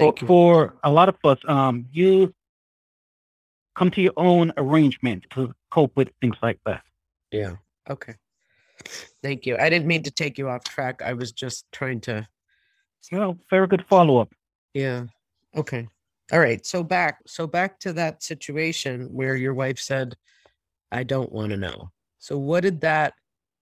Thank 0.00 0.18
for, 0.18 0.24
you. 0.24 0.26
For 0.26 0.74
a 0.82 0.90
lot 0.90 1.08
of 1.08 1.16
us, 1.24 1.38
um, 1.46 1.86
you 1.92 2.34
come 3.76 3.90
to 3.92 4.00
your 4.00 4.12
own 4.16 4.52
arrangement 4.56 5.24
to 5.30 5.54
cope 5.70 5.96
with 5.96 6.08
things 6.20 6.36
like 6.42 6.58
that. 6.66 6.82
Yeah. 7.30 7.56
Okay. 7.88 8.14
Thank 9.22 9.46
you. 9.46 9.56
I 9.58 9.68
didn't 9.70 9.86
mean 9.86 10.02
to 10.04 10.10
take 10.10 10.38
you 10.38 10.48
off 10.48 10.64
track. 10.64 11.02
I 11.02 11.12
was 11.12 11.32
just 11.32 11.66
trying 11.72 12.00
to. 12.02 12.26
Well, 13.12 13.38
very 13.48 13.66
good 13.66 13.84
follow 13.88 14.18
up. 14.18 14.32
Yeah. 14.74 15.04
Okay. 15.56 15.88
All 16.32 16.40
right. 16.40 16.64
So 16.64 16.82
back 16.82 17.18
so 17.26 17.46
back 17.46 17.78
to 17.80 17.92
that 17.94 18.22
situation 18.22 19.06
where 19.12 19.36
your 19.36 19.54
wife 19.54 19.78
said, 19.78 20.16
I 20.92 21.02
don't 21.02 21.32
want 21.32 21.50
to 21.50 21.56
know. 21.56 21.90
So 22.18 22.38
what 22.38 22.62
did 22.62 22.80
that 22.82 23.14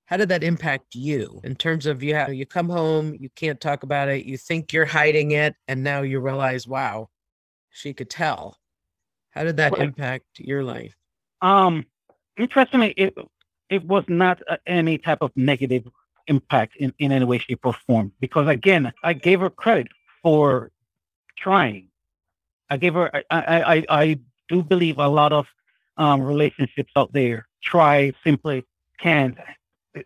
how 0.09 0.17
did 0.17 0.31
that 0.31 0.43
impact 0.43 0.95
you 0.95 1.39
in 1.45 1.55
terms 1.55 1.85
of 1.85 2.03
you 2.03 2.15
have 2.15 2.33
you 2.33 2.47
come 2.47 2.71
home, 2.71 3.15
you 3.21 3.29
can't 3.37 3.61
talk 3.61 3.83
about 3.83 4.09
it, 4.09 4.25
you 4.25 4.39
think 4.39 4.73
you're 4.73 4.87
hiding 4.87 5.33
it, 5.33 5.55
and 5.69 5.85
now 5.85 6.01
you 6.01 6.19
realize, 6.19 6.67
wow, 6.67 7.11
she 7.69 7.93
could 7.93 8.09
tell. 8.09 8.57
How 9.33 9.45
did 9.45 9.59
that 9.59 9.77
impact 9.79 10.25
your 10.39 10.65
life? 10.65 10.95
Um, 11.43 11.85
interestingly, 12.39 12.93
it 12.97 13.15
it 13.69 13.85
was 13.85 14.03
not 14.09 14.41
uh, 14.49 14.57
any 14.67 14.97
type 14.97 15.19
of 15.21 15.31
negative 15.37 15.87
impact 16.27 16.77
in, 16.77 16.95
in 16.99 17.13
any 17.13 17.27
way, 17.27 17.37
shape, 17.37 17.61
or 17.65 17.75
form. 17.75 18.11
Because 18.19 18.49
again, 18.49 18.91
I 19.05 19.13
gave 19.13 19.41
her 19.41 19.51
credit 19.51 19.89
for 20.23 20.73
trying. 21.37 21.89
I 22.71 22.79
gave 22.79 22.95
her. 22.95 23.15
I 23.15 23.23
I 23.31 23.75
I, 23.77 23.85
I 23.91 24.19
do 24.49 24.63
believe 24.63 24.97
a 24.97 25.09
lot 25.09 25.35
of 25.35 25.47
um, 25.99 26.23
relationships 26.23 26.93
out 26.97 27.13
there 27.13 27.47
try 27.63 28.15
simply 28.25 28.65
can't. 28.99 29.37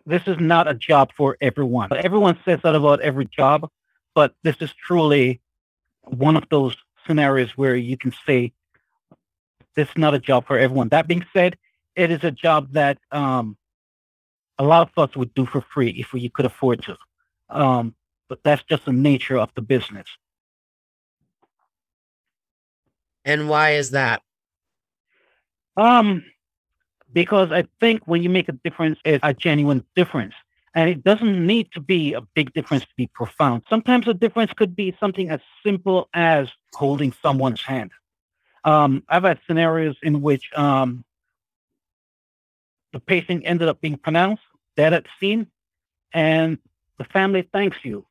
This 0.05 0.23
is 0.27 0.37
not 0.39 0.67
a 0.67 0.73
job 0.73 1.11
for 1.15 1.37
everyone. 1.41 1.89
Everyone 1.95 2.37
says 2.45 2.59
that 2.63 2.75
about 2.75 3.01
every 3.01 3.25
job, 3.25 3.69
but 4.15 4.33
this 4.43 4.55
is 4.59 4.73
truly 4.73 5.41
one 6.03 6.35
of 6.35 6.45
those 6.49 6.75
scenarios 7.05 7.51
where 7.57 7.75
you 7.75 7.97
can 7.97 8.13
say 8.25 8.53
this 9.75 9.89
is 9.89 9.97
not 9.97 10.13
a 10.13 10.19
job 10.19 10.45
for 10.45 10.57
everyone. 10.57 10.89
That 10.89 11.07
being 11.07 11.25
said, 11.33 11.57
it 11.95 12.11
is 12.11 12.23
a 12.23 12.31
job 12.31 12.73
that 12.73 12.97
um, 13.11 13.57
a 14.59 14.63
lot 14.63 14.89
of 14.89 15.09
us 15.09 15.15
would 15.15 15.33
do 15.33 15.45
for 15.45 15.61
free 15.61 15.89
if 15.89 16.13
we 16.13 16.29
could 16.29 16.45
afford 16.45 16.83
to. 16.83 16.97
Um, 17.49 17.95
but 18.29 18.39
that's 18.43 18.63
just 18.63 18.85
the 18.85 18.93
nature 18.93 19.37
of 19.37 19.49
the 19.55 19.61
business. 19.61 20.07
And 23.25 23.49
why 23.49 23.71
is 23.71 23.91
that? 23.91 24.21
Um, 25.77 26.23
because 27.13 27.51
I 27.51 27.65
think 27.79 28.01
when 28.05 28.23
you 28.23 28.29
make 28.29 28.49
a 28.49 28.53
difference, 28.53 28.99
it's 29.05 29.23
a 29.23 29.33
genuine 29.33 29.85
difference. 29.95 30.33
And 30.75 30.89
it 30.89 31.03
doesn't 31.03 31.45
need 31.45 31.71
to 31.73 31.79
be 31.79 32.13
a 32.13 32.21
big 32.21 32.51
difference 32.53 32.83
to 32.83 32.95
be 32.97 33.07
profound. 33.07 33.61
Sometimes 33.69 34.07
a 34.07 34.13
difference 34.13 34.51
could 34.53 34.75
be 34.75 34.95
something 34.99 35.29
as 35.29 35.39
simple 35.63 36.09
as 36.13 36.49
holding 36.73 37.13
someone's 37.21 37.61
hand. 37.61 37.91
Um, 38.63 39.03
I've 39.07 39.23
had 39.23 39.39
scenarios 39.45 39.95
in 40.01 40.21
which 40.21 40.49
um, 40.55 41.05
the 42.91 42.99
patient 42.99 43.43
ended 43.45 43.67
up 43.67 43.81
being 43.81 43.97
pronounced 43.97 44.43
dead 44.75 44.93
at 44.93 45.05
scene, 45.19 45.47
and 46.13 46.57
the 46.97 47.05
family 47.05 47.47
thanks 47.53 47.77
you 47.83 48.05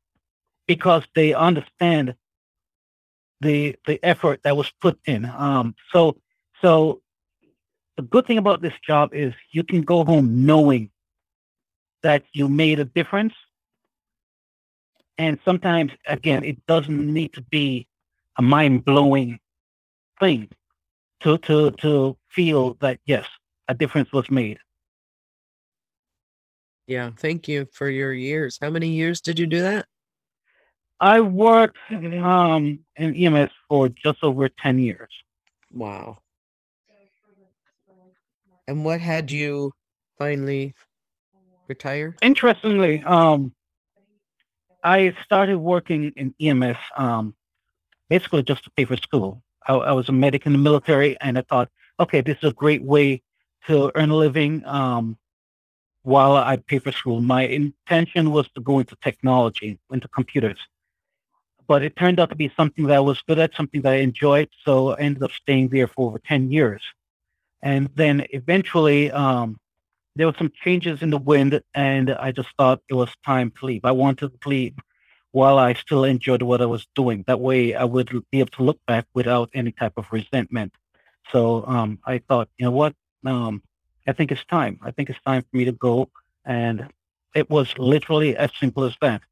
because 0.66 1.04
they 1.14 1.34
understand 1.34 2.14
the 3.40 3.76
the 3.86 3.98
effort 4.04 4.40
that 4.44 4.56
was 4.56 4.70
put 4.80 4.98
in. 5.04 5.24
Um, 5.24 5.74
so 5.92 6.16
so 6.60 7.02
the 7.96 8.02
good 8.02 8.26
thing 8.26 8.38
about 8.38 8.62
this 8.62 8.74
job 8.86 9.10
is 9.12 9.34
you 9.50 9.62
can 9.62 9.82
go 9.82 10.04
home 10.04 10.46
knowing 10.46 10.90
that 12.02 12.24
you 12.32 12.48
made 12.48 12.80
a 12.80 12.84
difference. 12.84 13.34
And 15.18 15.38
sometimes, 15.44 15.92
again, 16.06 16.42
it 16.44 16.64
doesn't 16.66 17.12
need 17.12 17.34
to 17.34 17.42
be 17.42 17.86
a 18.38 18.42
mind 18.42 18.84
blowing 18.84 19.38
thing 20.18 20.48
to, 21.20 21.38
to, 21.38 21.70
to 21.72 22.16
feel 22.30 22.74
that, 22.80 22.98
yes, 23.04 23.26
a 23.68 23.74
difference 23.74 24.12
was 24.12 24.30
made. 24.30 24.58
Yeah. 26.86 27.10
Thank 27.16 27.46
you 27.46 27.66
for 27.72 27.88
your 27.88 28.12
years. 28.12 28.58
How 28.60 28.70
many 28.70 28.88
years 28.88 29.20
did 29.20 29.38
you 29.38 29.46
do 29.46 29.60
that? 29.60 29.86
I 30.98 31.20
worked 31.20 31.78
um, 31.90 32.80
in 32.96 33.14
EMS 33.14 33.50
for 33.68 33.88
just 33.88 34.18
over 34.22 34.48
10 34.48 34.78
years. 34.78 35.10
Wow. 35.72 36.21
And 38.68 38.84
what 38.84 39.00
had 39.00 39.30
you 39.30 39.72
finally 40.18 40.74
retire? 41.68 42.16
Interestingly, 42.22 43.02
um, 43.04 43.52
I 44.84 45.14
started 45.24 45.58
working 45.58 46.12
in 46.16 46.34
EMS 46.40 46.76
um, 46.96 47.34
basically 48.08 48.42
just 48.42 48.64
to 48.64 48.70
pay 48.70 48.84
for 48.84 48.96
school. 48.96 49.42
I, 49.66 49.74
I, 49.74 49.92
was 49.92 50.08
a 50.08 50.12
medic 50.12 50.44
in 50.46 50.52
the 50.52 50.58
military, 50.58 51.16
and 51.20 51.38
I 51.38 51.42
thought, 51.42 51.68
okay, 52.00 52.20
this 52.20 52.36
is 52.42 52.50
a 52.50 52.52
great 52.52 52.82
way 52.82 53.22
to 53.66 53.92
earn 53.94 54.10
a 54.10 54.16
living 54.16 54.64
um, 54.66 55.16
while 56.02 56.36
I 56.36 56.56
pay 56.56 56.78
for 56.80 56.92
school. 56.92 57.20
My 57.20 57.42
intention 57.42 58.32
was 58.32 58.48
to 58.54 58.60
go 58.60 58.80
into 58.80 58.96
technology, 58.96 59.78
into 59.92 60.08
computers. 60.08 60.58
But 61.68 61.84
it 61.84 61.94
turned 61.94 62.18
out 62.18 62.30
to 62.30 62.34
be 62.34 62.52
something 62.56 62.86
that 62.86 62.96
I 62.96 63.00
was 63.00 63.22
good 63.22 63.38
at, 63.38 63.54
something 63.54 63.82
that 63.82 63.92
I 63.92 63.96
enjoyed. 63.96 64.48
So 64.64 64.90
I 64.90 65.00
ended 65.00 65.22
up 65.22 65.30
staying 65.30 65.68
there 65.68 65.86
for 65.86 66.08
over 66.08 66.18
10 66.18 66.50
years. 66.50 66.82
And 67.62 67.88
then 67.94 68.26
eventually, 68.30 69.10
um, 69.10 69.58
there 70.16 70.26
were 70.26 70.34
some 70.36 70.52
changes 70.62 71.02
in 71.02 71.10
the 71.10 71.18
wind, 71.18 71.62
and 71.74 72.10
I 72.10 72.32
just 72.32 72.48
thought 72.58 72.80
it 72.88 72.94
was 72.94 73.10
time 73.24 73.52
to 73.58 73.66
leave. 73.66 73.84
I 73.84 73.92
wanted 73.92 74.40
to 74.40 74.48
leave 74.48 74.74
while 75.30 75.58
I 75.58 75.72
still 75.74 76.04
enjoyed 76.04 76.42
what 76.42 76.60
I 76.60 76.66
was 76.66 76.86
doing. 76.94 77.24
That 77.26 77.40
way, 77.40 77.74
I 77.74 77.84
would 77.84 78.10
be 78.30 78.40
able 78.40 78.50
to 78.50 78.62
look 78.62 78.80
back 78.86 79.06
without 79.14 79.48
any 79.54 79.72
type 79.72 79.94
of 79.96 80.06
resentment. 80.12 80.74
So 81.30 81.64
um, 81.66 81.98
I 82.04 82.18
thought, 82.18 82.48
you 82.58 82.66
know 82.66 82.72
what? 82.72 82.94
Um, 83.24 83.62
I 84.06 84.12
think 84.12 84.32
it's 84.32 84.44
time. 84.44 84.78
I 84.82 84.90
think 84.90 85.08
it's 85.08 85.20
time 85.24 85.42
for 85.42 85.56
me 85.56 85.64
to 85.64 85.72
go. 85.72 86.10
And 86.44 86.88
it 87.34 87.48
was 87.48 87.72
literally 87.78 88.36
as 88.36 88.50
simple 88.58 88.84
as 88.84 88.94
that. 89.00 89.22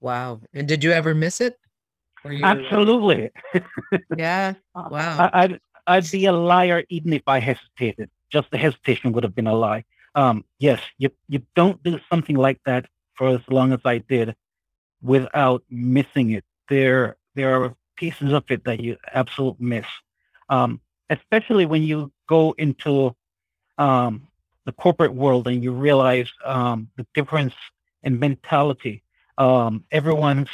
Wow. 0.00 0.40
And 0.52 0.66
did 0.66 0.82
you 0.82 0.92
ever 0.92 1.14
miss 1.14 1.40
it? 1.40 1.58
Absolutely. 2.24 3.30
yeah. 4.16 4.54
Wow. 4.74 5.30
I, 5.32 5.46
would 5.46 5.60
I'd 5.86 6.10
be 6.10 6.26
a 6.26 6.32
liar 6.32 6.84
even 6.88 7.12
if 7.12 7.22
I 7.26 7.38
hesitated. 7.40 8.10
Just 8.30 8.50
the 8.50 8.58
hesitation 8.58 9.12
would 9.12 9.24
have 9.24 9.34
been 9.34 9.46
a 9.46 9.54
lie. 9.54 9.84
Um, 10.14 10.44
yes, 10.58 10.80
you 10.98 11.10
you 11.28 11.42
don't 11.54 11.82
do 11.82 12.00
something 12.10 12.36
like 12.36 12.60
that 12.66 12.86
for 13.14 13.28
as 13.28 13.40
long 13.48 13.72
as 13.72 13.80
I 13.84 13.98
did 13.98 14.34
without 15.02 15.62
missing 15.70 16.30
it. 16.30 16.44
There 16.68 17.16
there 17.34 17.62
are 17.62 17.74
pieces 17.96 18.32
of 18.32 18.44
it 18.50 18.64
that 18.64 18.80
you 18.80 18.96
absolutely 19.12 19.66
miss. 19.66 19.86
Um, 20.48 20.80
especially 21.10 21.66
when 21.66 21.82
you 21.82 22.12
go 22.28 22.54
into 22.58 23.14
um, 23.78 24.26
the 24.64 24.72
corporate 24.72 25.14
world 25.14 25.46
and 25.46 25.62
you 25.62 25.72
realize 25.72 26.30
um, 26.44 26.88
the 26.96 27.06
difference 27.14 27.54
in 28.02 28.18
mentality. 28.18 29.02
Um, 29.38 29.84
everyone's 29.92 30.48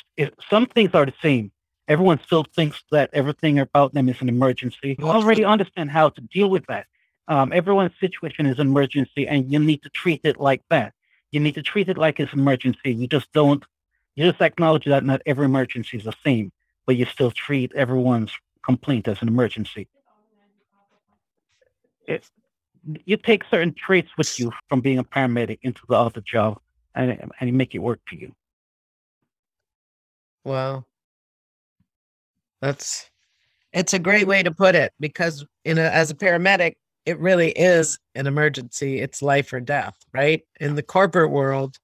some 0.50 0.66
things 0.66 0.90
are 0.94 1.06
the 1.06 1.14
same, 1.22 1.52
everyone 1.88 2.20
still 2.24 2.44
thinks 2.44 2.82
that 2.90 3.10
everything 3.12 3.58
about 3.58 3.94
them 3.94 4.08
is 4.08 4.20
an 4.20 4.28
emergency. 4.28 4.96
You 4.98 5.08
already 5.08 5.44
understand 5.44 5.90
how 5.90 6.10
to 6.10 6.20
deal 6.20 6.48
with 6.48 6.66
that. 6.66 6.86
Um, 7.28 7.52
everyone's 7.52 7.92
situation 8.00 8.46
is 8.46 8.58
an 8.58 8.68
emergency, 8.68 9.26
and 9.28 9.50
you 9.52 9.58
need 9.58 9.82
to 9.82 9.88
treat 9.90 10.20
it 10.24 10.40
like 10.40 10.62
that. 10.70 10.92
You 11.30 11.40
need 11.40 11.54
to 11.54 11.62
treat 11.62 11.88
it 11.88 11.96
like 11.96 12.20
it's 12.20 12.32
an 12.32 12.40
emergency. 12.40 12.92
You 12.92 13.06
just 13.06 13.32
don't. 13.32 13.64
You 14.14 14.30
just 14.30 14.42
acknowledge 14.42 14.84
that 14.84 15.04
not 15.04 15.22
every 15.24 15.46
emergency 15.46 15.96
is 15.96 16.04
the 16.04 16.12
same, 16.24 16.52
but 16.86 16.96
you 16.96 17.06
still 17.06 17.30
treat 17.30 17.72
everyone's 17.74 18.32
complaint 18.64 19.08
as 19.08 19.22
an 19.22 19.28
emergency. 19.28 19.88
It, 22.06 22.28
you 23.04 23.16
take 23.16 23.44
certain 23.44 23.72
traits 23.72 24.10
with 24.18 24.38
you 24.38 24.52
from 24.68 24.80
being 24.80 24.98
a 24.98 25.04
paramedic 25.04 25.60
into 25.62 25.80
the 25.88 25.94
other 25.94 26.20
job, 26.20 26.60
and 26.94 27.32
and 27.40 27.48
you 27.48 27.54
make 27.54 27.74
it 27.74 27.78
work 27.78 28.00
for 28.06 28.16
you. 28.16 28.34
Wow. 30.44 30.84
That's 32.62 33.10
it's 33.72 33.92
a 33.92 33.98
great 33.98 34.26
way 34.26 34.42
to 34.42 34.50
put 34.50 34.74
it 34.74 34.92
because 35.00 35.44
in 35.64 35.78
a, 35.78 35.82
as 35.82 36.10
a 36.10 36.14
paramedic, 36.14 36.74
it 37.04 37.18
really 37.18 37.50
is 37.50 37.98
an 38.14 38.26
emergency. 38.26 39.00
It's 39.00 39.20
life 39.20 39.52
or 39.52 39.60
death, 39.60 39.96
right? 40.12 40.42
In 40.60 40.76
the 40.76 40.82
corporate 40.82 41.30
world, 41.30 41.76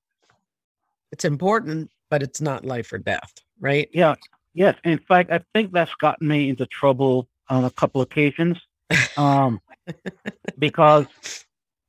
it's 1.10 1.24
important, 1.24 1.90
but 2.10 2.22
it's 2.22 2.40
not 2.40 2.64
life 2.64 2.92
or 2.92 2.98
death, 2.98 3.32
right? 3.60 3.88
Yeah. 3.92 4.14
Yes. 4.54 4.76
In 4.84 4.98
fact, 4.98 5.32
I 5.32 5.40
think 5.54 5.72
that's 5.72 5.94
gotten 5.96 6.28
me 6.28 6.48
into 6.48 6.66
trouble 6.66 7.28
on 7.48 7.64
a 7.64 7.70
couple 7.70 8.00
occasions. 8.00 8.58
Um, 9.16 9.60
because 10.58 11.06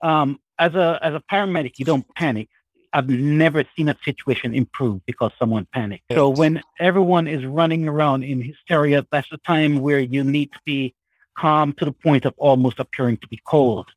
um, 0.02 0.40
as 0.58 0.74
a 0.76 1.00
as 1.02 1.14
a 1.14 1.24
paramedic, 1.32 1.74
you 1.78 1.86
don't 1.86 2.06
panic. 2.16 2.50
I've 2.94 3.10
never 3.10 3.64
seen 3.76 3.90
a 3.90 3.98
situation 4.04 4.54
improve 4.54 5.06
because 5.06 5.32
someone 5.38 5.68
panicked. 5.72 6.06
So 6.12 6.30
when 6.30 6.62
everyone 6.80 7.28
is 7.28 7.46
running 7.46 7.88
around 7.88 8.24
in 8.24 8.42
hysteria, 8.42 9.06
that's 9.12 9.30
the 9.30 9.38
time 9.38 9.80
where 9.80 10.00
you 10.00 10.24
need 10.24 10.52
to 10.54 10.60
be 10.66 10.96
calm 11.38 11.74
to 11.74 11.86
the 11.86 11.92
point 11.92 12.26
of 12.26 12.34
almost 12.38 12.80
appearing 12.80 13.18
to 13.18 13.28
be 13.28 13.40
cold. 13.46 13.88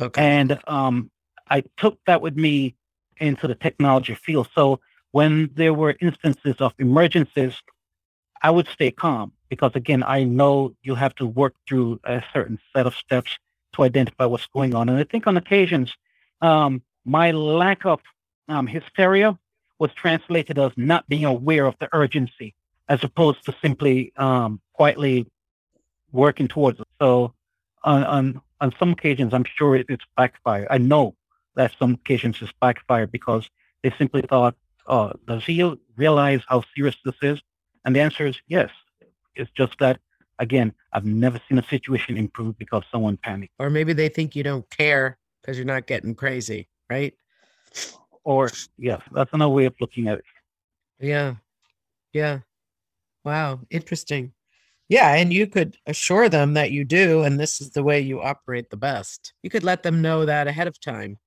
Okay. 0.00 0.20
And 0.20 0.58
um, 0.66 1.10
I 1.48 1.62
took 1.76 1.98
that 2.06 2.20
with 2.20 2.36
me 2.36 2.74
into 3.18 3.46
the 3.46 3.54
technology 3.54 4.14
field. 4.14 4.48
So 4.54 4.80
when 5.12 5.50
there 5.54 5.74
were 5.74 5.96
instances 6.00 6.56
of 6.60 6.74
emergencies, 6.78 7.54
I 8.42 8.50
would 8.50 8.68
stay 8.68 8.90
calm 8.90 9.32
because 9.48 9.72
again, 9.74 10.02
I 10.02 10.24
know 10.24 10.74
you 10.82 10.94
have 10.94 11.14
to 11.16 11.26
work 11.26 11.54
through 11.68 12.00
a 12.04 12.22
certain 12.32 12.58
set 12.74 12.86
of 12.86 12.94
steps 12.94 13.36
to 13.74 13.82
identify 13.82 14.26
what's 14.26 14.46
going 14.46 14.74
on. 14.74 14.88
And 14.88 14.98
I 14.98 15.04
think 15.04 15.26
on 15.26 15.36
occasions, 15.36 15.92
um, 16.40 16.82
my 17.08 17.30
lack 17.30 17.86
of 17.86 18.00
um, 18.48 18.66
hysteria 18.66 19.38
was 19.78 19.92
translated 19.94 20.58
as 20.58 20.72
not 20.76 21.08
being 21.08 21.24
aware 21.24 21.66
of 21.66 21.74
the 21.80 21.88
urgency, 21.92 22.54
as 22.88 23.02
opposed 23.02 23.44
to 23.46 23.54
simply 23.62 24.12
um, 24.16 24.60
quietly 24.72 25.26
working 26.12 26.48
towards 26.48 26.80
it. 26.80 26.86
So, 27.00 27.34
on, 27.84 28.04
on 28.04 28.40
on 28.60 28.74
some 28.78 28.90
occasions, 28.90 29.32
I'm 29.32 29.44
sure 29.44 29.76
it, 29.76 29.86
it's 29.88 30.04
backfired. 30.16 30.66
I 30.70 30.78
know 30.78 31.14
that 31.54 31.72
some 31.78 31.94
occasions 31.94 32.38
it's 32.42 32.52
backfired 32.60 33.12
because 33.12 33.48
they 33.82 33.92
simply 33.96 34.22
thought, 34.22 34.56
"Oh, 34.86 35.12
does 35.26 35.44
he 35.44 35.76
realize 35.96 36.42
how 36.48 36.62
serious 36.74 36.96
this 37.04 37.14
is?" 37.22 37.40
And 37.84 37.94
the 37.94 38.00
answer 38.00 38.26
is 38.26 38.36
yes. 38.48 38.70
It's 39.36 39.50
just 39.52 39.78
that 39.78 40.00
again, 40.40 40.74
I've 40.92 41.04
never 41.04 41.40
seen 41.48 41.58
a 41.58 41.62
situation 41.62 42.16
improve 42.16 42.58
because 42.58 42.82
someone 42.90 43.16
panicked. 43.16 43.54
Or 43.58 43.70
maybe 43.70 43.92
they 43.92 44.08
think 44.08 44.34
you 44.34 44.42
don't 44.42 44.68
care 44.70 45.16
because 45.40 45.56
you're 45.56 45.64
not 45.64 45.86
getting 45.86 46.14
crazy 46.14 46.68
right? 46.90 47.14
Or 48.24 48.50
yeah, 48.76 49.00
that's 49.12 49.32
another 49.32 49.54
way 49.54 49.66
of 49.66 49.74
looking 49.80 50.08
at 50.08 50.18
it. 50.18 50.24
Yeah. 51.00 51.34
Yeah. 52.12 52.40
Wow. 53.24 53.60
Interesting. 53.70 54.32
Yeah. 54.88 55.14
And 55.14 55.32
you 55.32 55.46
could 55.46 55.76
assure 55.86 56.28
them 56.28 56.54
that 56.54 56.70
you 56.70 56.84
do, 56.84 57.22
and 57.22 57.38
this 57.38 57.60
is 57.60 57.70
the 57.70 57.82
way 57.82 58.00
you 58.00 58.20
operate 58.20 58.70
the 58.70 58.76
best. 58.76 59.32
You 59.42 59.50
could 59.50 59.64
let 59.64 59.82
them 59.82 60.02
know 60.02 60.24
that 60.24 60.46
ahead 60.48 60.66
of 60.66 60.80
time. 60.80 61.18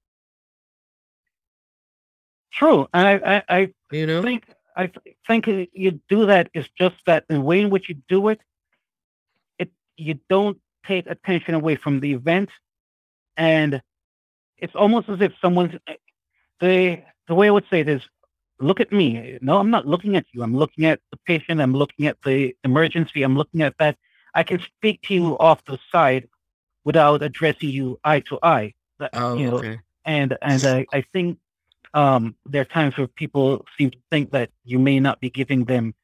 True, 2.51 2.87
and 2.93 3.07
I, 3.07 3.35
I, 3.37 3.43
I 3.61 3.73
You 3.91 4.07
know? 4.07 4.21
think 4.21 4.43
I 4.75 4.91
think 5.25 5.47
you 5.47 6.01
do 6.09 6.25
that 6.25 6.49
is 6.53 6.67
just 6.77 6.95
that 7.05 7.25
the 7.29 7.39
way 7.39 7.61
in 7.61 7.69
which 7.69 7.87
you 7.87 7.95
do 8.09 8.27
it, 8.27 8.41
it 9.57 9.71
you 9.95 10.19
don't 10.29 10.59
take 10.85 11.07
attention 11.07 11.53
away 11.53 11.77
from 11.77 12.01
the 12.01 12.11
event, 12.11 12.49
and 13.37 13.81
it's 14.61 14.75
almost 14.75 15.09
as 15.09 15.19
if 15.21 15.33
someone's 15.41 15.73
the 16.59 17.01
the 17.27 17.35
way 17.35 17.47
I 17.47 17.51
would 17.51 17.65
say 17.69 17.81
it 17.81 17.89
is, 17.89 18.01
look 18.59 18.79
at 18.79 18.91
me. 18.91 19.37
No, 19.41 19.57
I'm 19.57 19.71
not 19.71 19.87
looking 19.87 20.15
at 20.15 20.25
you. 20.31 20.43
I'm 20.43 20.55
looking 20.55 20.85
at 20.85 20.99
the 21.11 21.17
patient. 21.25 21.59
I'm 21.59 21.73
looking 21.73 22.07
at 22.07 22.17
the 22.23 22.55
emergency. 22.63 23.23
I'm 23.23 23.35
looking 23.35 23.61
at 23.61 23.77
that. 23.79 23.97
I 24.33 24.43
can 24.43 24.59
speak 24.59 25.01
to 25.03 25.13
you 25.13 25.37
off 25.39 25.65
the 25.65 25.77
side 25.91 26.27
without 26.83 27.21
addressing 27.21 27.69
you 27.69 27.99
eye 28.03 28.21
to 28.21 28.39
eye. 28.41 28.73
Oh, 29.13 29.35
you 29.35 29.49
know, 29.49 29.57
okay. 29.57 29.79
and 30.05 30.37
and 30.41 30.63
I, 30.63 30.85
I 30.93 31.01
think 31.13 31.39
um, 31.93 32.35
there 32.45 32.61
are 32.61 32.65
times 32.65 32.97
where 32.97 33.07
people 33.07 33.65
seem 33.77 33.91
to 33.91 33.97
think 34.11 34.31
that 34.31 34.51
you 34.63 34.77
may 34.77 34.99
not 34.99 35.19
be 35.19 35.29
giving 35.29 35.65
them 35.65 35.95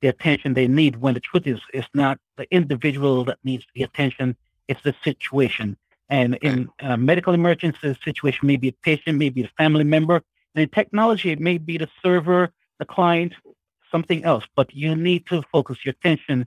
the 0.00 0.08
attention 0.08 0.54
they 0.54 0.68
need 0.68 0.96
when 0.96 1.14
the 1.14 1.20
truth 1.20 1.46
is 1.46 1.60
it's 1.74 1.88
not 1.92 2.18
the 2.36 2.46
individual 2.52 3.24
that 3.24 3.38
needs 3.42 3.64
the 3.74 3.82
attention 3.82 4.36
it's 4.68 4.80
the 4.82 4.94
situation 5.02 5.76
and 6.08 6.36
in 6.42 6.68
a 6.80 6.96
medical 6.96 7.34
emergency 7.34 7.96
situation 8.04 8.46
maybe 8.46 8.68
a 8.68 8.72
patient 8.82 9.18
maybe 9.18 9.42
a 9.42 9.48
family 9.56 9.84
member 9.84 10.22
and 10.54 10.62
in 10.62 10.68
technology 10.68 11.30
it 11.30 11.40
may 11.40 11.58
be 11.58 11.78
the 11.78 11.88
server 12.02 12.50
the 12.78 12.84
client 12.84 13.34
something 13.90 14.24
else 14.24 14.44
but 14.54 14.74
you 14.74 14.94
need 14.94 15.26
to 15.26 15.42
focus 15.52 15.78
your 15.84 15.92
attention 15.92 16.46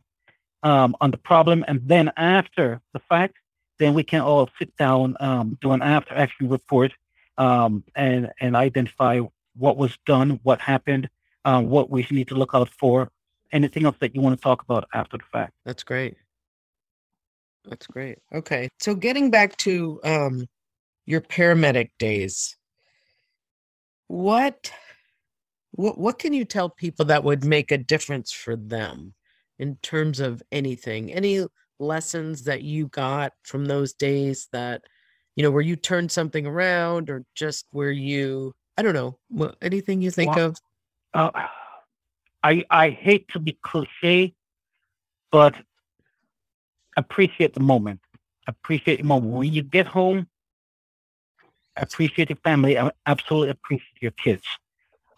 um, 0.64 0.96
on 1.02 1.12
the 1.12 1.18
problem 1.18 1.66
and 1.68 1.82
then 1.88 2.12
after 2.18 2.82
the 2.94 3.00
fact 3.00 3.36
then 3.80 3.94
we 3.94 4.04
can 4.04 4.22
all 4.22 4.50
sit 4.60 4.76
down 4.78 5.16
um, 5.20 5.58
do 5.62 5.72
an 5.72 5.82
after 5.82 6.14
action 6.14 6.48
report 6.50 6.92
um, 7.38 7.84
and 7.96 8.32
and 8.40 8.56
identify 8.56 9.20
what 9.56 9.78
was 9.78 9.98
done, 10.06 10.40
what 10.44 10.62
happened, 10.62 11.10
uh, 11.46 11.62
what 11.62 11.90
we 11.90 12.06
need 12.12 12.28
to 12.30 12.36
look 12.36 12.52
out 12.54 12.70
for, 12.70 13.10
anything 13.52 13.86
else 13.86 13.96
that 14.00 14.16
you 14.16 14.22
want 14.22 14.38
to 14.38 14.42
talk 14.42 14.62
about 14.62 14.88
after 14.94 15.18
the 15.18 15.24
fact. 15.32 15.54
That's 15.66 15.84
great. 15.84 16.16
That's 17.66 17.88
great. 17.88 18.18
Okay. 18.34 18.70
So 18.80 18.96
getting 18.96 19.30
back 19.30 19.56
to 19.58 20.00
um 20.04 20.48
your 21.06 21.22
paramedic 21.22 21.90
days, 22.00 22.58
what 24.08 24.72
what 25.72 25.98
what 25.98 26.20
can 26.20 26.34
you 26.34 26.46
tell 26.46 26.70
people 26.70 27.06
that 27.06 27.24
would 27.24 27.46
make 27.46 27.72
a 27.72 27.78
difference 27.78 28.32
for 28.32 28.56
them 28.56 29.14
in 29.60 29.78
terms 29.78 30.20
of 30.20 30.42
anything? 30.52 31.12
Any 31.14 31.46
lessons 31.80 32.44
that 32.44 32.62
you 32.62 32.88
got 32.88 33.34
from 33.44 33.66
those 33.66 33.94
days 33.94 34.48
that 34.52 34.84
you 35.36 35.44
know 35.44 35.52
where 35.52 35.62
you 35.62 35.76
turned 35.76 36.12
something 36.12 36.46
around 36.46 37.10
or 37.10 37.24
just 37.36 37.66
where 37.72 37.92
you 37.92 38.54
I 38.78 38.82
don't 38.82 38.94
know, 38.94 39.20
what, 39.30 39.58
anything 39.62 40.02
you 40.02 40.12
think 40.12 40.36
Well, 40.36 40.46
of? 40.46 40.58
Uh, 41.14 41.48
I 42.44 42.64
I 42.70 42.90
hate 42.90 43.28
to 43.30 43.40
be 43.40 43.58
cliche, 43.62 44.34
but 45.32 45.56
appreciate 46.98 47.54
the 47.54 47.60
moment. 47.60 48.00
Appreciate 48.48 48.98
the 48.98 49.04
moment 49.04 49.34
when 49.34 49.54
you 49.54 49.64
get 49.64 49.88
home. 49.88 50.28
Appreciate 51.78 52.30
your 52.30 52.38
family. 52.38 52.78
Absolutely 53.06 53.50
appreciate 53.50 54.02
your 54.02 54.12
kids. 54.12 54.44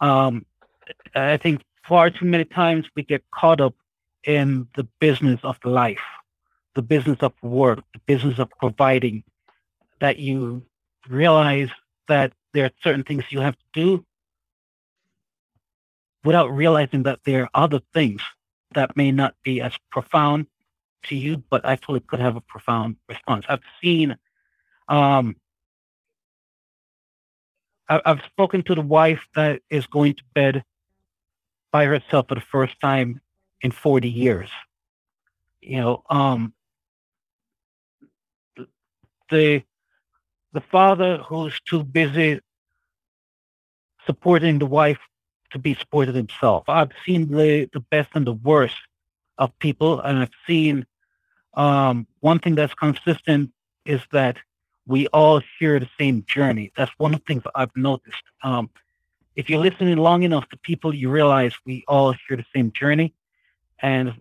Um, 0.00 0.46
I 1.14 1.36
think 1.36 1.62
far 1.86 2.10
too 2.10 2.26
many 2.26 2.44
times 2.44 2.86
we 2.94 3.02
get 3.02 3.24
caught 3.32 3.60
up 3.60 3.74
in 4.24 4.68
the 4.76 4.84
business 5.00 5.40
of 5.42 5.58
life, 5.64 6.00
the 6.74 6.82
business 6.82 7.18
of 7.20 7.32
work, 7.42 7.80
the 7.92 8.00
business 8.06 8.38
of 8.38 8.50
providing, 8.58 9.24
that 10.00 10.18
you 10.18 10.62
realize 11.08 11.70
that 12.08 12.32
there 12.52 12.66
are 12.66 12.70
certain 12.82 13.02
things 13.02 13.24
you 13.30 13.40
have 13.40 13.56
to 13.56 13.64
do 13.72 14.04
without 16.24 16.50
realizing 16.50 17.02
that 17.02 17.20
there 17.24 17.42
are 17.42 17.50
other 17.54 17.80
things 17.92 18.22
that 18.74 18.96
may 18.96 19.10
not 19.12 19.34
be 19.42 19.60
as 19.60 19.72
profound 19.90 20.46
to 21.04 21.16
you, 21.16 21.42
but 21.50 21.64
actually 21.64 22.00
could 22.00 22.20
have 22.20 22.36
a 22.36 22.40
profound 22.40 22.96
response. 23.08 23.44
I've 23.48 23.62
seen, 23.82 24.16
um, 24.88 25.36
I've 27.88 28.22
spoken 28.26 28.62
to 28.64 28.74
the 28.74 28.82
wife 28.82 29.26
that 29.34 29.60
is 29.68 29.86
going 29.86 30.14
to 30.14 30.22
bed 30.34 30.64
by 31.70 31.84
herself 31.84 32.28
for 32.28 32.34
the 32.34 32.40
first 32.40 32.80
time 32.80 33.20
in 33.60 33.70
40 33.70 34.08
years. 34.08 34.50
You 35.60 35.80
know, 35.80 36.02
um, 36.08 36.54
the 39.30 39.62
the 40.52 40.60
father 40.60 41.18
who's 41.18 41.60
too 41.68 41.82
busy 41.82 42.40
supporting 44.06 44.58
the 44.58 44.66
wife 44.66 45.00
to 45.50 45.58
be 45.58 45.74
supported 45.74 46.14
himself. 46.14 46.64
I've 46.68 46.92
seen 47.04 47.28
the, 47.28 47.68
the 47.72 47.80
best 47.80 48.10
and 48.14 48.26
the 48.26 48.32
worst 48.32 48.76
of 49.38 49.56
people, 49.58 50.00
and 50.00 50.18
I've 50.18 50.30
seen 50.46 50.86
um, 51.56 52.06
one 52.20 52.38
thing 52.38 52.54
that's 52.54 52.74
consistent 52.74 53.50
is 53.84 54.00
that 54.12 54.36
we 54.86 55.06
all 55.08 55.40
share 55.58 55.80
the 55.80 55.88
same 55.98 56.24
journey. 56.26 56.72
That's 56.76 56.92
one 56.98 57.14
of 57.14 57.20
the 57.20 57.24
things 57.26 57.42
I've 57.54 57.74
noticed. 57.76 58.22
Um, 58.42 58.70
if 59.36 59.48
you're 59.48 59.60
listening 59.60 59.96
long 59.96 60.22
enough 60.22 60.48
to 60.50 60.56
people, 60.58 60.94
you 60.94 61.10
realize 61.10 61.54
we 61.64 61.84
all 61.88 62.12
share 62.12 62.36
the 62.36 62.46
same 62.54 62.72
journey, 62.72 63.14
and 63.80 64.14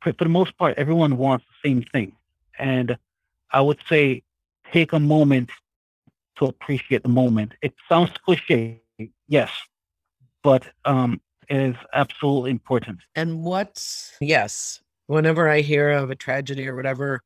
for, 0.00 0.12
the 0.12 0.28
most 0.28 0.56
part, 0.56 0.78
everyone 0.78 1.16
wants 1.16 1.44
the 1.46 1.68
same 1.68 1.82
thing. 1.82 2.12
And 2.58 2.96
I 3.50 3.60
would 3.60 3.78
say, 3.88 4.22
take 4.72 4.92
a 4.92 5.00
moment 5.00 5.50
to 6.36 6.46
appreciate 6.46 7.02
the 7.02 7.08
moment. 7.08 7.52
It 7.62 7.74
sounds 7.88 8.10
cliche, 8.24 8.80
yes, 9.28 9.50
but 10.42 10.66
um, 10.84 11.20
it 11.48 11.56
is 11.56 11.76
absolutely 11.92 12.50
important. 12.50 13.00
And 13.14 13.42
what, 13.42 13.82
yes, 14.20 14.80
whenever 15.06 15.48
I 15.48 15.60
hear 15.60 15.90
of 15.90 16.10
a 16.10 16.16
tragedy 16.16 16.68
or 16.68 16.76
whatever, 16.76 17.22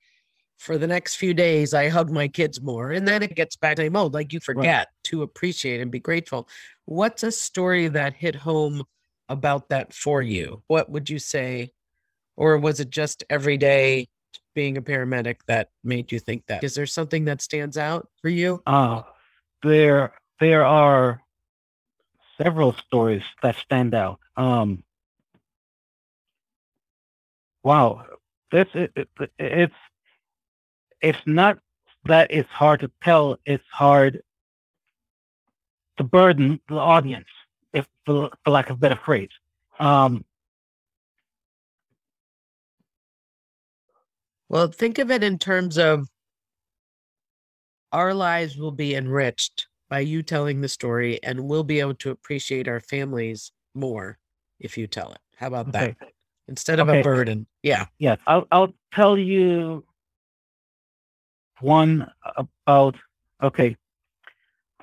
for 0.59 0.77
the 0.77 0.87
next 0.87 1.17
few 1.17 1.33
days 1.33 1.73
I 1.73 1.89
hug 1.89 2.11
my 2.11 2.29
kids 2.29 2.61
more. 2.61 2.91
And 2.93 3.09
then 3.09 3.23
it 3.23 3.35
gets 3.35 3.57
back 3.57 3.77
to 3.77 3.83
the 3.83 3.91
mode, 3.91 4.13
like 4.13 4.33
you 4.33 4.41
forget 4.41 4.89
to 5.05 5.23
appreciate 5.23 5.81
and 5.81 5.91
be 5.91 6.01
grateful. 6.01 6.49
What's 6.85 7.23
a 7.23 7.33
story 7.33 7.89
that 7.89 8.13
hit 8.15 8.35
home 8.35 8.85
about 9.29 9.71
that 9.71 9.95
for 9.95 10.21
you? 10.21 10.63
What 10.67 10.91
would 10.91 11.09
you 11.09 11.19
say? 11.19 11.73
Or 12.37 12.59
was 12.59 12.81
it 12.81 12.91
just 12.91 13.25
every 13.31 13.57
day 13.57 14.09
being 14.55 14.77
a 14.77 14.83
paramedic 14.83 15.37
that 15.47 15.69
made 15.85 16.13
you 16.13 16.19
think 16.19 16.45
that? 16.47 16.63
Is 16.65 16.75
there 16.75 16.87
something 16.87 17.25
that 17.25 17.41
stands 17.41 17.79
out 17.79 18.09
for 18.21 18.29
you? 18.29 18.63
Uh, 18.67 19.03
there, 19.63 20.13
there 20.41 20.65
are 20.65 21.23
several 22.37 22.75
stories 22.75 23.23
that 23.43 23.57
stand 23.57 23.95
out. 23.95 24.19
Um, 24.37 24.83
wow, 27.63 28.05
this 28.53 28.67
it, 28.75 28.93
it, 28.97 29.09
it's 29.39 29.75
it's 31.01 31.19
not 31.27 31.59
that 32.05 32.31
it's 32.31 32.49
hard 32.51 32.81
to 32.81 32.91
tell; 33.03 33.39
it's 33.45 33.65
hard 33.73 34.23
to 35.97 36.05
burden 36.05 36.61
the 36.69 36.77
audience, 36.77 37.29
if 37.73 37.87
for, 38.07 38.31
for 38.45 38.51
lack 38.51 38.71
of 38.71 38.77
a 38.77 38.81
better 38.81 38.97
phrase. 39.05 39.31
Um, 39.79 40.25
Well, 44.51 44.67
think 44.67 44.99
of 44.99 45.13
it 45.13 45.23
in 45.23 45.39
terms 45.39 45.79
of 45.79 46.09
our 47.93 48.13
lives 48.13 48.57
will 48.57 48.73
be 48.73 48.97
enriched 48.97 49.69
by 49.89 50.01
you 50.01 50.25
telling 50.25 50.61
the 50.61 50.69
story, 50.69 51.23
and 51.23 51.49
we'll 51.49 51.63
be 51.63 51.79
able 51.79 51.95
to 51.95 52.11
appreciate 52.11 52.67
our 52.67 52.81
families 52.81 53.53
more 53.75 54.19
if 54.59 54.77
you 54.77 54.89
tell 54.89 55.13
it. 55.13 55.21
How 55.37 55.47
about 55.47 55.71
that? 55.71 55.97
Okay. 56.51 56.53
Instead 56.53 56.81
of 56.81 56.89
a 56.89 57.03
burden. 57.03 57.47
Yeah. 57.63 57.87
Yes, 57.99 58.19
I'll 58.27 58.47
I'll 58.51 58.75
tell 58.93 59.19
you 59.19 59.85
one 61.61 62.11
about 62.67 62.97
okay. 63.43 63.77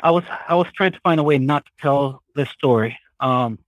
I 0.04 0.12
was 0.12 0.24
I 0.48 0.56
was 0.56 0.68
trying 0.74 0.94
to 0.94 1.00
find 1.02 1.20
a 1.20 1.24
way 1.24 1.38
not 1.38 1.66
to 1.66 1.72
tell 1.80 2.24
this 2.36 2.50
story. 2.50 2.98
Um 3.20 3.60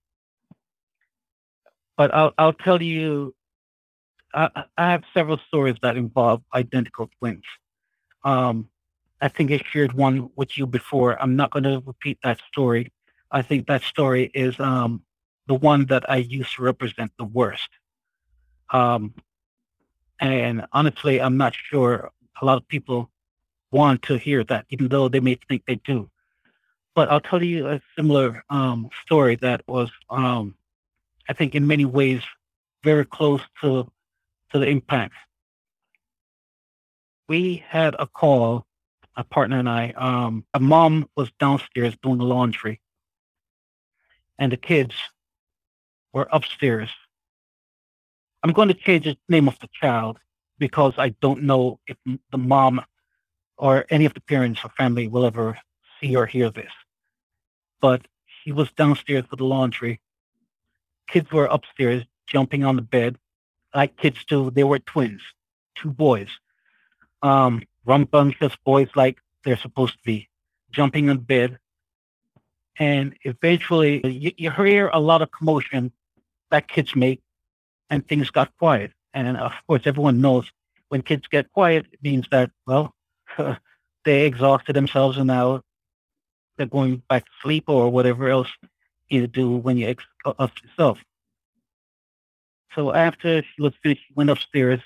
but 1.96 2.14
I'll 2.14 2.32
I'll 2.38 2.52
tell 2.52 2.82
you 2.82 3.34
I, 4.34 4.50
I- 4.76 4.90
have 4.90 5.04
several 5.14 5.38
stories 5.38 5.76
that 5.82 5.96
involve 5.96 6.42
identical 6.54 7.10
twins. 7.18 7.44
Um 8.24 8.68
I 9.20 9.28
think 9.28 9.52
I 9.52 9.58
shared 9.72 9.92
one 9.94 10.30
with 10.36 10.56
you 10.58 10.66
before. 10.66 11.20
I'm 11.22 11.36
not 11.36 11.50
gonna 11.50 11.82
repeat 11.84 12.18
that 12.24 12.40
story. 12.48 12.92
I 13.30 13.42
think 13.42 13.66
that 13.68 13.82
story 13.82 14.30
is 14.34 14.58
um 14.60 15.04
the 15.48 15.54
one 15.54 15.86
that 15.86 16.08
I 16.10 16.18
use 16.18 16.54
to 16.54 16.62
represent 16.62 17.12
the 17.18 17.24
worst. 17.24 17.70
Um 18.72 19.14
and 20.20 20.66
honestly, 20.72 21.20
I'm 21.20 21.38
not 21.38 21.54
sure 21.54 22.10
a 22.40 22.44
lot 22.44 22.58
of 22.58 22.68
people 22.68 23.10
want 23.70 24.02
to 24.02 24.18
hear 24.18 24.44
that, 24.44 24.66
even 24.70 24.88
though 24.88 25.08
they 25.08 25.20
may 25.20 25.38
think 25.48 25.64
they 25.66 25.76
do. 25.76 26.10
But 26.94 27.10
I'll 27.10 27.20
tell 27.20 27.42
you 27.42 27.68
a 27.68 27.80
similar 27.96 28.44
um, 28.50 28.90
story 29.04 29.36
that 29.36 29.62
was, 29.66 29.90
um, 30.10 30.54
I 31.28 31.32
think, 31.32 31.54
in 31.54 31.66
many 31.66 31.84
ways, 31.84 32.22
very 32.82 33.04
close 33.04 33.40
to 33.62 33.90
to 34.50 34.58
the 34.58 34.66
impact. 34.66 35.14
We 37.28 37.64
had 37.68 37.94
a 37.98 38.06
call, 38.08 38.66
a 39.16 39.22
partner 39.22 39.60
and 39.60 39.68
I. 39.68 39.90
Um, 39.90 40.44
a 40.54 40.58
mom 40.58 41.08
was 41.16 41.30
downstairs 41.38 41.96
doing 42.02 42.18
the 42.18 42.24
laundry, 42.24 42.80
and 44.38 44.50
the 44.50 44.56
kids 44.56 44.94
were 46.12 46.28
upstairs. 46.32 46.90
I'm 48.42 48.52
going 48.52 48.68
to 48.68 48.74
change 48.74 49.04
the 49.04 49.16
name 49.28 49.48
of 49.48 49.58
the 49.58 49.68
child 49.72 50.18
because 50.58 50.94
I 50.96 51.10
don't 51.20 51.42
know 51.42 51.80
if 51.86 51.96
the 52.04 52.38
mom 52.38 52.82
or 53.58 53.84
any 53.90 54.06
of 54.06 54.14
the 54.14 54.20
parents 54.20 54.60
or 54.64 54.70
family 54.70 55.08
will 55.08 55.26
ever 55.26 55.58
see 56.00 56.16
or 56.16 56.26
hear 56.26 56.50
this. 56.50 56.72
But 57.80 58.06
he 58.44 58.52
was 58.52 58.70
downstairs 58.72 59.24
with 59.30 59.38
the 59.38 59.44
laundry. 59.44 60.00
Kids 61.08 61.30
were 61.30 61.46
upstairs 61.46 62.04
jumping 62.26 62.64
on 62.64 62.76
the 62.76 62.82
bed, 62.82 63.18
like 63.74 63.96
kids 63.96 64.24
do. 64.24 64.50
They 64.50 64.64
were 64.64 64.78
twins, 64.78 65.22
two 65.74 65.90
boys. 65.90 66.28
Um, 67.22 67.62
rambunctious 67.84 68.56
boys 68.64 68.88
like 68.94 69.18
they're 69.44 69.56
supposed 69.56 69.94
to 69.94 70.04
be, 70.04 70.28
jumping 70.70 71.10
on 71.10 71.18
bed. 71.18 71.58
And 72.78 73.14
eventually, 73.24 74.06
you, 74.06 74.32
you 74.36 74.50
hear 74.50 74.88
a 74.88 75.00
lot 75.00 75.20
of 75.20 75.30
commotion 75.30 75.92
that 76.50 76.68
kids 76.68 76.96
make, 76.96 77.20
and 77.90 78.06
things 78.06 78.30
got 78.30 78.56
quiet. 78.58 78.92
And 79.12 79.36
of 79.36 79.52
course, 79.66 79.82
everyone 79.84 80.20
knows 80.20 80.50
when 80.88 81.02
kids 81.02 81.26
get 81.28 81.52
quiet, 81.52 81.86
it 81.92 82.02
means 82.02 82.26
that, 82.30 82.50
well, 82.66 82.94
they 84.04 84.26
exhausted 84.26 84.74
themselves 84.74 85.18
and 85.18 85.26
now 85.26 85.62
they're 86.56 86.66
going 86.66 87.02
back 87.08 87.24
to 87.24 87.30
sleep 87.42 87.64
or 87.68 87.90
whatever 87.90 88.28
else 88.28 88.48
you 89.08 89.26
do 89.26 89.56
when 89.56 89.76
you 89.76 89.88
exhaust 89.88 90.62
yourself. 90.62 90.98
So 92.74 92.92
after 92.92 93.42
she 93.42 93.62
was 93.62 93.74
finished, 93.82 94.02
she 94.06 94.14
went 94.14 94.30
upstairs 94.30 94.80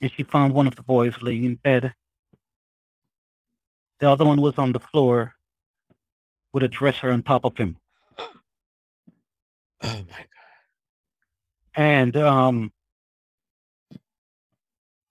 and 0.00 0.10
she 0.12 0.22
found 0.22 0.54
one 0.54 0.66
of 0.66 0.76
the 0.76 0.82
boys 0.82 1.14
laying 1.22 1.44
in 1.44 1.54
bed. 1.56 1.94
The 4.00 4.10
other 4.10 4.24
one 4.24 4.40
was 4.40 4.58
on 4.58 4.72
the 4.72 4.80
floor 4.80 5.34
with 6.52 6.62
a 6.62 6.68
dresser 6.68 7.10
on 7.10 7.22
top 7.22 7.44
of 7.44 7.56
him. 7.56 7.76
Oh 9.80 10.04
my 10.10 10.26
god. 10.34 10.37
And 11.78 12.16
um 12.16 12.72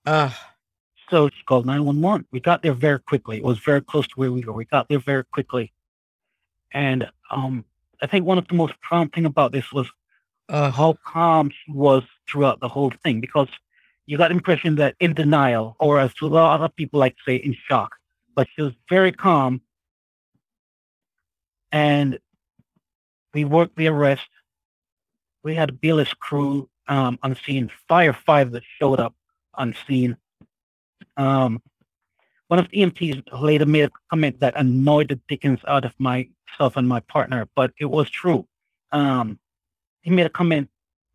uh 0.06 0.32
so 1.10 1.30
she 1.30 1.44
called 1.46 1.66
911. 1.66 2.28
We 2.32 2.42
got 2.42 2.62
there 2.62 2.74
very 2.74 3.00
quickly. 3.00 3.38
It 3.38 3.44
was 3.44 3.60
very 3.60 3.82
close 3.82 4.06
to 4.10 4.14
where 4.16 4.32
we 4.32 4.42
were. 4.44 4.52
We 4.54 4.66
got 4.66 4.90
there 4.90 5.00
very 5.00 5.24
quickly. 5.24 5.74
And 6.74 7.10
um 7.32 7.66
I 8.02 8.08
think 8.08 8.26
one 8.26 8.38
of 8.38 8.48
the 8.50 8.56
most 8.56 8.74
prompting 8.82 9.26
about 9.26 9.54
this 9.54 9.72
was 9.72 9.88
uh, 10.50 10.72
how 10.72 10.98
calm 11.06 11.50
she 11.50 11.72
was 11.72 12.04
throughout 12.30 12.60
the 12.60 12.68
whole 12.68 12.92
thing 13.04 13.22
because 13.22 13.48
you 14.06 14.18
got 14.18 14.30
the 14.30 14.36
impression 14.36 14.76
that 14.76 14.96
in 15.00 15.14
denial, 15.14 15.76
or 15.80 16.00
as 16.00 16.12
a 16.22 16.26
lot 16.26 16.62
of 16.62 16.76
people 16.76 17.00
like 17.00 17.16
to 17.18 17.24
say, 17.26 17.36
in 17.38 17.56
shock. 17.68 17.96
But 18.36 18.48
she 18.56 18.62
was 18.62 18.74
very 18.90 19.12
calm. 19.12 19.62
And 21.72 22.20
we 23.34 23.46
worked 23.46 23.76
the 23.78 23.88
arrest. 23.88 24.28
We 25.48 25.56
had 25.56 25.80
BLS 25.80 26.14
crew 26.20 26.68
um, 26.90 27.18
on 27.24 27.34
scene, 27.34 27.72
Fire 27.88 28.12
Five 28.12 28.52
that 28.52 28.64
showed 28.78 29.00
up 29.00 29.16
on 29.54 29.74
scene. 29.88 30.18
Um, 31.16 31.62
one 32.50 32.60
of 32.60 32.70
the 32.70 32.80
EMTs 32.82 33.24
later 33.42 33.66
made 33.66 33.86
a 33.86 33.92
comment 34.10 34.42
that 34.42 34.58
annoyed 34.58 35.08
the 35.08 35.16
dickens 35.30 35.62
out 35.66 35.86
of 35.86 35.94
myself 36.00 36.76
and 36.76 36.86
my 36.86 37.00
partner, 37.00 37.48
but 37.56 37.72
it 37.80 37.86
was 37.86 38.10
true. 38.10 38.46
Um, 38.92 39.40
he 40.02 40.12
made 40.12 40.26
a 40.26 40.30
comment 40.30 40.70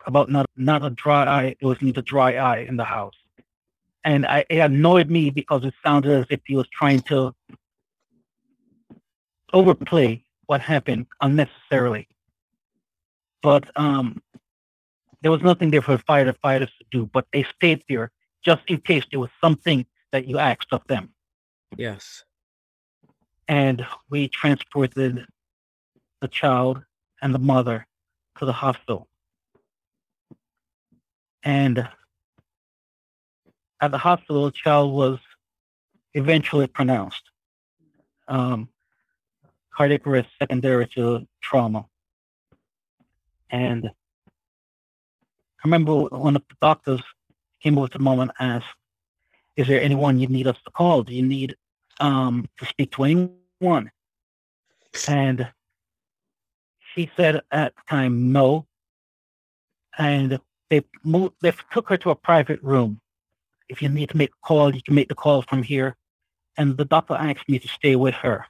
about 0.07 0.31
not 0.31 0.47
not 0.57 0.83
a 0.83 0.89
dry 0.89 1.25
eye. 1.25 1.57
It 1.61 1.67
was 1.67 1.83
not 1.83 1.99
a 1.99 2.03
dry 2.03 2.37
eye 2.37 2.61
in 2.61 2.79
the 2.79 2.85
house, 2.85 3.19
and 4.03 4.25
I, 4.25 4.47
it 4.49 4.61
annoyed 4.61 5.11
me 5.11 5.29
because 5.29 5.63
it 5.63 5.75
sounded 5.85 6.11
as 6.11 6.27
if 6.31 6.41
he 6.47 6.57
was 6.57 6.69
trying 6.69 7.01
to 7.01 7.35
overplay 9.53 10.25
what 10.47 10.63
happened 10.63 11.05
unnecessarily. 11.21 12.09
But 13.43 13.71
um, 13.77 14.23
there 15.21 15.31
was 15.31 15.43
nothing 15.43 15.71
there 15.71 15.83
for 15.83 15.99
firefighters 15.99 16.71
to 16.79 16.85
do, 16.91 17.11
but 17.13 17.27
they 17.33 17.45
stayed 17.57 17.83
there 17.89 18.11
just 18.45 18.63
in 18.69 18.79
case 18.79 19.05
there 19.11 19.21
was 19.21 19.31
something 19.41 19.87
that 20.13 20.27
you 20.27 20.39
asked 20.39 20.73
of 20.73 20.87
them. 20.89 21.11
Yes. 21.77 22.25
And 23.49 23.85
we 24.11 24.29
transported 24.29 25.27
the 26.21 26.29
child 26.29 26.83
and 27.21 27.35
the 27.35 27.39
mother 27.39 27.87
to 28.39 28.45
the 28.45 28.53
hospital. 28.53 29.09
And 31.43 31.89
at 33.81 33.91
the 33.91 33.99
hospital, 33.99 34.45
the 34.45 34.53
child 34.53 34.93
was 34.93 35.19
eventually 36.15 36.67
pronounced 36.67 37.23
um, 38.29 38.69
cardiac 39.75 40.07
arrest 40.07 40.29
secondary 40.39 40.87
to 40.89 41.27
trauma. 41.41 41.87
And 43.53 43.87
I 43.87 43.91
remember 45.65 45.95
one 45.95 46.35
of 46.35 46.43
the 46.49 46.57
doctors 46.61 47.03
came 47.63 47.79
over 47.79 47.89
to 47.89 47.99
mom 47.99 48.21
and 48.21 48.33
asked, 48.41 48.67
is 49.57 49.69
there 49.69 49.81
anyone 49.81 50.19
you 50.19 50.27
need 50.27 50.47
us 50.47 50.57
to 50.65 50.71
call? 50.73 51.03
Do 51.03 51.15
you 51.15 51.23
need 51.23 51.55
um, 52.01 52.49
to 52.59 52.67
speak 52.67 52.91
to 52.93 53.05
anyone? 53.05 53.91
And 55.07 55.47
she 56.95 57.11
said 57.17 57.43
at 57.53 57.75
the 57.77 57.83
time, 57.89 58.33
no. 58.33 58.67
And 59.99 60.41
they 60.71 60.83
moved, 61.05 61.35
they 61.43 61.53
took 61.71 61.91
her 61.91 61.99
to 61.99 62.11
a 62.11 62.15
private 62.15 62.63
room. 62.63 63.01
If 63.69 63.83
you 63.83 63.91
need 63.91 64.09
to 64.09 64.17
make 64.17 64.31
a 64.31 64.47
call, 64.47 64.75
you 64.75 64.83
can 64.83 64.95
make 64.95 65.09
the 65.09 65.15
call 65.15 65.43
from 65.43 65.63
here. 65.63 65.97
And 66.57 66.77
the 66.77 66.87
doctor 66.87 67.15
asked 67.15 67.49
me 67.49 67.59
to 67.59 67.69
stay 67.69 67.97
with 67.97 68.15
her. 68.15 68.47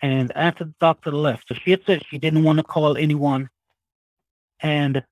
And 0.00 0.32
after 0.36 0.64
the 0.64 0.74
doctor 0.80 1.10
left, 1.10 1.48
so 1.48 1.54
she 1.54 1.70
had 1.72 1.84
said 1.84 2.04
she 2.06 2.18
didn't 2.18 2.44
want 2.44 2.58
to 2.58 2.62
call 2.62 2.96
anyone. 2.96 3.50
And 4.60 5.02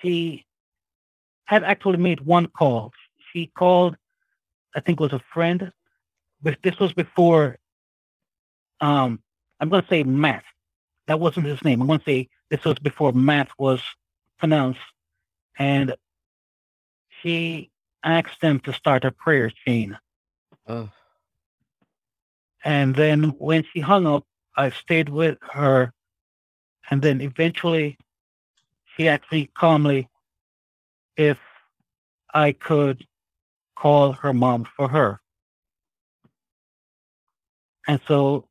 she 0.00 0.46
had 1.44 1.64
actually 1.64 1.98
made 1.98 2.20
one 2.20 2.46
call. 2.46 2.92
She 3.32 3.50
called, 3.54 3.96
I 4.74 4.80
think 4.80 5.00
it 5.00 5.02
was 5.02 5.12
a 5.12 5.22
friend, 5.32 5.72
but 6.42 6.58
this 6.62 6.78
was 6.78 6.92
before, 6.92 7.58
um, 8.80 9.20
I'm 9.60 9.68
going 9.68 9.82
to 9.82 9.88
say 9.88 10.02
Matt. 10.02 10.44
That 11.06 11.20
wasn't 11.20 11.46
his 11.46 11.62
name. 11.64 11.80
I'm 11.80 11.86
going 11.86 12.00
to 12.00 12.04
say 12.04 12.28
this 12.50 12.64
was 12.64 12.78
before 12.78 13.12
Matt 13.12 13.48
was 13.58 13.82
pronounced. 14.38 14.80
And 15.58 15.94
she 17.22 17.70
asked 18.04 18.40
them 18.40 18.60
to 18.60 18.72
start 18.72 19.04
a 19.04 19.10
prayer 19.10 19.50
chain. 19.66 19.98
Oh. 20.66 20.90
And 22.64 22.94
then 22.94 23.24
when 23.38 23.64
she 23.72 23.80
hung 23.80 24.06
up, 24.06 24.24
I 24.56 24.70
stayed 24.70 25.08
with 25.08 25.38
her. 25.52 25.92
And 26.90 27.02
then 27.02 27.20
eventually 27.20 27.98
asked 29.06 29.30
me 29.30 29.48
calmly 29.54 30.08
if 31.16 31.38
I 32.34 32.52
could 32.52 33.06
call 33.76 34.12
her 34.12 34.32
mom 34.32 34.64
for 34.76 34.88
her. 34.88 35.20
And 37.86 38.00
so 38.08 38.48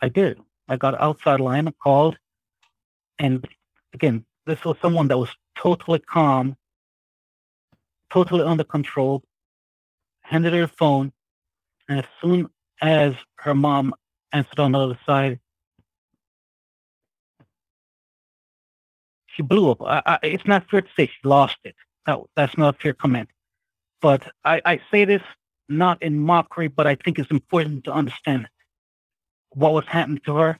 I 0.00 0.08
did. 0.08 0.40
I 0.68 0.76
got 0.76 1.00
outside 1.00 1.40
line 1.40 1.66
and 1.66 1.78
called. 1.78 2.16
And 3.18 3.46
again, 3.92 4.24
this 4.46 4.64
was 4.64 4.76
someone 4.80 5.08
that 5.08 5.18
was 5.18 5.28
totally 5.56 5.98
calm, 6.00 6.56
totally 8.10 8.42
under 8.42 8.64
control, 8.64 9.22
handed 10.22 10.54
her 10.54 10.66
phone. 10.66 11.12
And 11.88 11.98
as 11.98 12.06
soon 12.20 12.48
as 12.80 13.14
her 13.36 13.54
mom 13.54 13.94
answered 14.32 14.58
on 14.58 14.72
the 14.72 14.78
other 14.78 14.98
side, 15.04 15.38
she 19.34 19.42
blew 19.42 19.70
up. 19.70 19.82
I, 19.82 20.02
I, 20.06 20.18
it's 20.22 20.46
not 20.46 20.68
fair 20.70 20.82
to 20.82 20.88
say 20.96 21.06
she 21.06 21.28
lost 21.28 21.56
it. 21.64 21.74
That, 22.06 22.18
that's 22.36 22.56
not 22.56 22.74
a 22.74 22.78
fair 22.78 22.92
comment. 22.92 23.28
But 24.00 24.30
I, 24.44 24.60
I 24.64 24.80
say 24.90 25.04
this 25.04 25.22
not 25.68 26.02
in 26.02 26.18
mockery, 26.18 26.68
but 26.68 26.86
I 26.86 26.96
think 26.96 27.18
it's 27.18 27.30
important 27.30 27.84
to 27.84 27.92
understand 27.92 28.48
what 29.50 29.72
was 29.72 29.86
happening 29.86 30.20
to 30.26 30.36
her. 30.36 30.58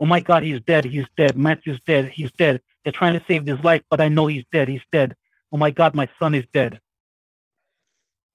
Oh 0.00 0.06
my 0.06 0.20
God, 0.20 0.42
he's 0.42 0.60
dead. 0.60 0.84
He's 0.84 1.06
dead. 1.16 1.36
Matthew's 1.36 1.80
dead. 1.86 2.08
He's 2.08 2.30
dead. 2.32 2.60
They're 2.84 2.92
trying 2.92 3.18
to 3.18 3.24
save 3.26 3.46
his 3.46 3.62
life, 3.64 3.82
but 3.90 4.00
I 4.00 4.08
know 4.08 4.26
he's 4.26 4.44
dead. 4.52 4.68
He's 4.68 4.84
dead. 4.92 5.16
Oh 5.52 5.56
my 5.56 5.70
God, 5.70 5.94
my 5.94 6.08
son 6.18 6.34
is 6.34 6.44
dead. 6.52 6.80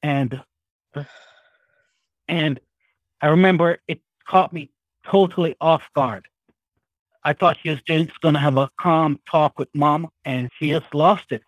And 0.02 0.42
and 2.28 2.60
I 3.22 3.28
remember 3.28 3.80
it 3.88 4.02
caught 4.28 4.52
me 4.52 4.72
totally 5.06 5.56
off 5.62 5.84
guard. 5.96 6.28
I 7.26 7.34
thought 7.34 7.58
she 7.62 7.70
was 7.70 7.82
just 7.84 8.20
going 8.22 8.34
to 8.34 8.40
have 8.40 8.58
a 8.58 8.70
calm 8.80 9.20
talk 9.30 9.58
with 9.58 9.70
mom, 9.74 10.10
and 10.26 10.50
she 10.60 10.70
just 10.70 10.94
lost 10.94 11.32
it 11.32 11.42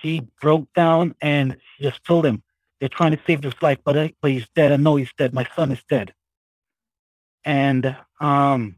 she 0.00 0.22
broke 0.40 0.72
down 0.74 1.14
and 1.20 1.56
she 1.76 1.84
just 1.84 2.04
told 2.04 2.26
him, 2.26 2.42
they're 2.78 2.88
trying 2.88 3.12
to 3.12 3.20
save 3.26 3.42
his 3.42 3.60
life, 3.60 3.78
but, 3.84 3.98
I, 3.98 4.14
but 4.22 4.30
he's 4.30 4.48
dead. 4.54 4.72
I 4.72 4.76
know 4.76 4.96
he's 4.96 5.12
dead. 5.18 5.34
My 5.34 5.46
son 5.54 5.70
is 5.70 5.82
dead. 5.88 6.14
And 7.44 7.96
um, 8.20 8.76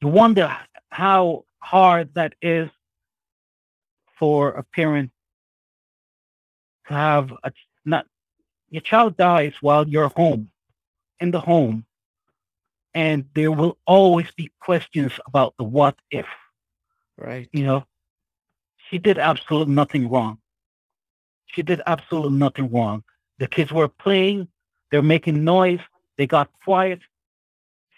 you 0.00 0.08
wonder 0.08 0.56
how 0.90 1.44
hard 1.58 2.14
that 2.14 2.34
is 2.40 2.70
for 4.18 4.50
a 4.50 4.62
parent 4.62 5.10
to 6.88 6.94
have 6.94 7.32
a 7.44 7.52
not 7.84 8.06
your 8.70 8.82
child 8.82 9.16
dies 9.16 9.54
while 9.60 9.88
you're 9.88 10.08
home 10.08 10.50
in 11.20 11.30
the 11.30 11.40
home, 11.40 11.84
and 12.94 13.24
there 13.34 13.52
will 13.52 13.78
always 13.86 14.30
be 14.32 14.50
questions 14.60 15.12
about 15.26 15.54
the 15.58 15.64
what 15.64 15.96
if. 16.10 16.26
Right. 17.16 17.48
You 17.52 17.64
know, 17.64 17.84
she 18.88 18.98
did 18.98 19.18
absolutely 19.18 19.74
nothing 19.74 20.08
wrong. 20.08 20.38
She 21.46 21.62
did 21.62 21.82
absolutely 21.86 22.38
nothing 22.38 22.70
wrong. 22.70 23.04
The 23.38 23.46
kids 23.46 23.72
were 23.72 23.88
playing, 23.88 24.48
they're 24.90 25.02
making 25.02 25.44
noise, 25.44 25.80
they 26.16 26.26
got 26.26 26.50
quiet. 26.64 27.00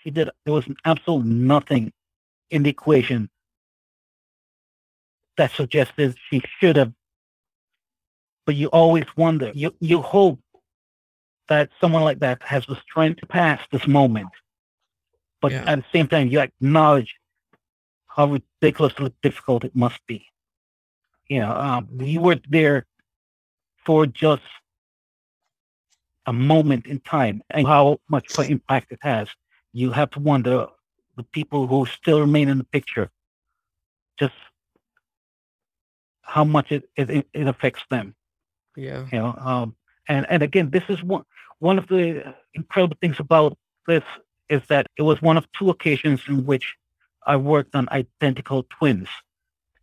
She 0.03 0.11
did, 0.11 0.31
there 0.45 0.55
was 0.55 0.67
absolutely 0.85 1.31
nothing 1.31 1.93
in 2.51 2.63
the 2.63 2.71
equation 2.71 3.29
that 5.37 5.53
suggested 5.53 6.17
she 6.29 6.43
should 6.59 6.77
have. 6.77 6.93
But 8.47 8.57
you 8.57 8.69
always 8.69 9.05
wonder, 9.17 9.53
you, 9.55 9.75
you 9.81 10.01
hope 10.03 10.41
that 11.49 11.71
someone 11.81 12.03
like 12.03 12.21
that 12.21 12.43
has 12.43 12.65
the 12.67 12.77
strength 12.77 13.21
to 13.21 13.27
pass 13.27 13.61
this 13.71 13.87
moment. 13.87 14.29
But 15.41 15.53
Yeah. 15.53 15.65
at 15.67 15.77
the 15.79 15.85
same 15.93 16.07
time, 16.09 16.29
you 16.29 16.41
acknowledge 16.41 17.17
how 18.07 18.27
ridiculously 18.27 19.13
difficult 19.23 19.65
it 19.65 19.75
must 19.75 20.01
be. 20.07 20.27
You 21.29 21.41
know, 21.41 21.53
um, 21.53 21.89
you 22.01 22.21
were 22.21 22.39
there 22.49 22.87
for 23.85 24.07
just 24.07 24.43
a 26.27 26.33
moment 26.33 26.87
in 26.87 27.01
time 27.01 27.43
and 27.51 27.67
how 27.67 28.01
much 28.09 28.29
of 28.31 28.39
an 28.39 28.51
impact 28.51 28.93
it 28.93 28.99
has. 29.03 29.29
You 29.73 29.93
have 29.93 30.11
to 30.11 30.21
wonder 30.21 30.67
the 31.17 31.23
people 31.25 31.67
who 31.67 31.87
still 31.87 32.21
remain 32.21 32.49
in 32.49 32.59
the 32.59 32.65
picture, 32.65 33.11
just 34.19 34.35
how 36.23 36.45
much 36.45 36.71
it, 36.73 36.85
it, 36.97 37.27
it 37.33 37.47
affects 37.47 37.83
them 37.91 38.15
Yeah. 38.77 39.07
you 39.13 39.19
know 39.19 39.35
um 39.39 39.75
and 40.09 40.27
and 40.31 40.43
again 40.43 40.71
this 40.71 40.85
is 40.89 41.03
one 41.03 41.25
one 41.59 41.79
of 41.79 41.87
the 41.89 42.35
incredible 42.55 42.97
things 43.01 43.19
about 43.19 43.57
this 43.87 44.03
is 44.51 44.63
that 44.69 44.87
it 44.97 45.03
was 45.03 45.23
one 45.23 45.37
of 45.39 45.47
two 45.59 45.71
occasions 45.71 46.21
in 46.29 46.45
which 46.45 46.75
i 47.27 47.37
worked 47.37 47.75
on 47.75 47.89
identical 47.91 48.65
twins 48.65 49.09